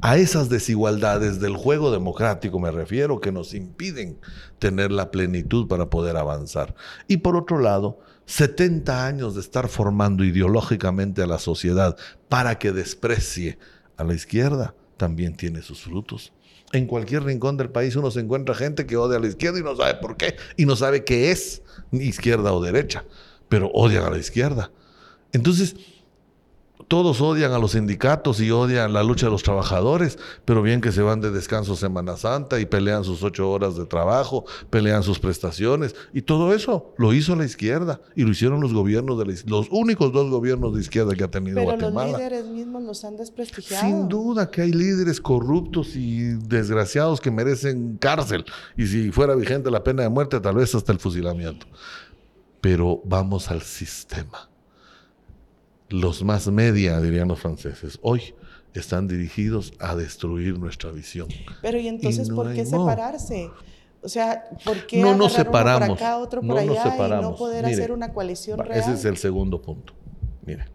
[0.00, 4.18] a esas desigualdades del juego democrático me refiero que nos impiden
[4.58, 6.74] tener la plenitud para poder avanzar.
[7.08, 11.96] Y por otro lado, 70 años de estar formando ideológicamente a la sociedad
[12.28, 13.58] para que desprecie
[13.96, 16.32] a la izquierda también tiene sus frutos.
[16.72, 19.62] En cualquier rincón del país uno se encuentra gente que odia a la izquierda y
[19.62, 23.04] no sabe por qué, y no sabe qué es, izquierda o derecha,
[23.48, 24.70] pero odian a la izquierda.
[25.32, 25.76] Entonces,
[26.86, 30.92] todos odian a los sindicatos y odian la lucha de los trabajadores, pero bien que
[30.92, 35.18] se van de descanso Semana Santa y pelean sus ocho horas de trabajo, pelean sus
[35.18, 39.34] prestaciones y todo eso lo hizo la izquierda y lo hicieron los gobiernos de la
[39.46, 42.16] los únicos dos gobiernos de izquierda que ha tenido Guatemala.
[42.16, 43.86] Pero los líderes mismos los han desprestigiado.
[43.86, 48.44] Sin duda que hay líderes corruptos y desgraciados que merecen cárcel
[48.76, 51.66] y si fuera vigente la pena de muerte tal vez hasta el fusilamiento.
[52.60, 54.47] Pero vamos al sistema
[55.88, 58.34] los más media, dirían los franceses, hoy
[58.74, 61.28] están dirigidos a destruir nuestra visión.
[61.62, 63.50] Pero ¿y entonces por qué separarse?
[64.00, 67.22] O sea, ¿por qué no nos separamos, uno por acá, otro por no allá y
[67.22, 68.78] no poder hacer una coalición real?
[68.78, 69.92] Ese es el segundo punto.
[70.46, 70.66] Mire,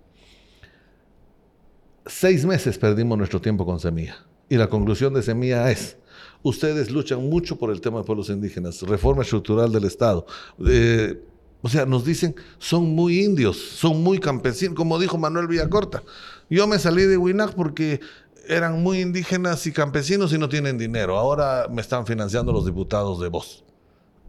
[2.06, 4.18] seis meses perdimos nuestro tiempo con Semilla.
[4.50, 5.98] Y la conclusión de Semilla es,
[6.44, 10.26] ustedes luchan mucho por el tema de pueblos indígenas, reforma estructural del Estado,
[10.68, 11.24] eh,
[11.66, 16.04] o sea, nos dicen, son muy indios, son muy campesinos, como dijo Manuel Villacorta.
[16.50, 18.02] Yo me salí de Huinac porque
[18.50, 21.18] eran muy indígenas y campesinos y no tienen dinero.
[21.18, 23.64] Ahora me están financiando los diputados de voz.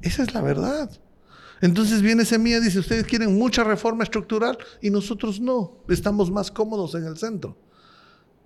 [0.01, 0.89] Esa es la verdad.
[1.61, 5.79] Entonces viene Semilla y dice, ustedes quieren mucha reforma estructural y nosotros no.
[5.89, 7.57] Estamos más cómodos en el centro.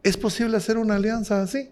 [0.03, 1.69] ¿Es posible hacer una alianza así?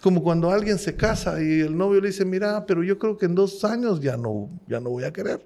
[0.00, 3.26] Como cuando alguien se casa y el novio le dice, mira, pero yo creo que
[3.26, 5.44] en dos años ya no, ya no voy a querer.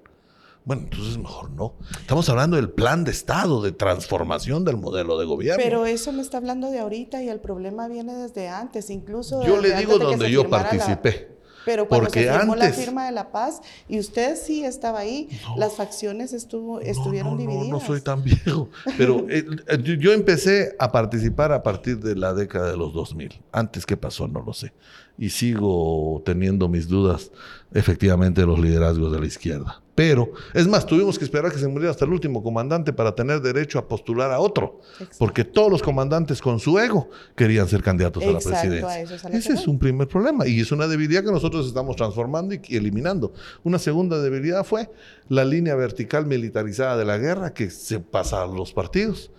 [0.67, 1.75] Bueno, entonces mejor no.
[1.97, 5.63] Estamos hablando del plan de Estado, de transformación del modelo de gobierno.
[5.63, 9.47] Pero eso me está hablando de ahorita y el problema viene desde antes, incluso.
[9.47, 11.37] Yo le digo donde yo participé.
[11.63, 15.29] Pero cuando Porque se firmó la firma de la paz y usted sí estaba ahí,
[15.55, 17.67] las facciones estuvo, estuvieron divididas.
[17.67, 22.15] No, no soy tan viejo, pero eh, eh, yo empecé a participar a partir de
[22.15, 23.41] la década de los 2000.
[23.53, 24.71] Antes qué pasó, no lo sé.
[25.17, 27.31] Y sigo teniendo mis dudas
[27.73, 29.81] efectivamente de los liderazgos de la izquierda.
[29.97, 33.41] Pero, es más, tuvimos que esperar que se muriera hasta el último comandante para tener
[33.41, 34.79] derecho a postular a otro.
[35.17, 39.01] Porque todos los comandantes con su ego querían ser candidatos a la presidencia.
[39.31, 43.33] Ese es un primer problema y es una debilidad que nosotros estamos transformando y eliminando.
[43.63, 44.87] Una segunda debilidad fue
[45.29, 49.31] la línea vertical militarizada de la guerra que se pasa a los partidos.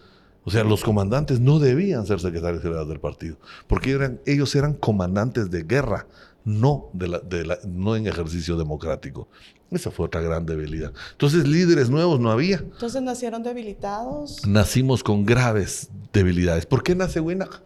[0.45, 3.37] O sea, los comandantes no debían ser secretarios generales del partido,
[3.67, 6.07] porque eran, ellos eran comandantes de guerra,
[6.45, 9.29] no, de la, de la, no en ejercicio democrático.
[9.71, 10.93] Esa fue otra gran debilidad.
[11.13, 12.57] Entonces, líderes nuevos no había.
[12.57, 14.47] Entonces, ¿nacieron debilitados?
[14.47, 16.65] Nacimos con graves debilidades.
[16.65, 17.63] ¿Por qué nace Huinac?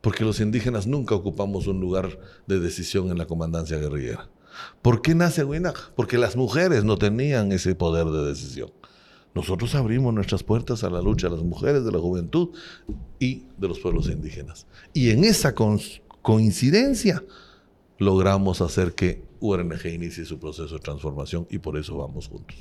[0.00, 4.28] Porque los indígenas nunca ocupamos un lugar de decisión en la comandancia guerrillera.
[4.82, 5.92] ¿Por qué nace Huinac?
[5.92, 8.70] Porque las mujeres no tenían ese poder de decisión.
[9.34, 12.50] Nosotros abrimos nuestras puertas a la lucha de las mujeres, de la juventud
[13.18, 14.66] y de los pueblos indígenas.
[14.92, 15.54] Y en esa
[16.22, 17.22] coincidencia
[17.98, 22.56] logramos hacer que URNG inicie su proceso de transformación y por eso vamos juntos.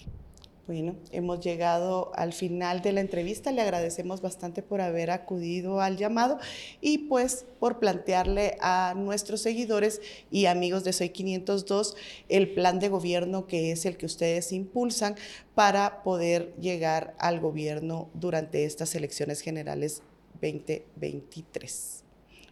[0.66, 3.52] Bueno, hemos llegado al final de la entrevista.
[3.52, 6.40] Le agradecemos bastante por haber acudido al llamado
[6.80, 10.00] y pues por plantearle a nuestros seguidores
[10.32, 11.98] y amigos de Soy 502
[12.30, 15.16] el plan de gobierno que es el que ustedes impulsan
[15.54, 20.02] para poder llegar al gobierno durante estas elecciones generales
[20.36, 22.04] 2023.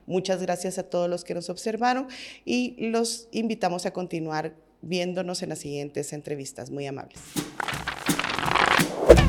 [0.05, 2.09] Muchas gracias a todos los que nos observaron
[2.43, 6.72] y los invitamos a continuar viéndonos en las siguientes entrevistas.
[6.72, 7.20] Muy amables.
[8.82, 9.21] Thank you.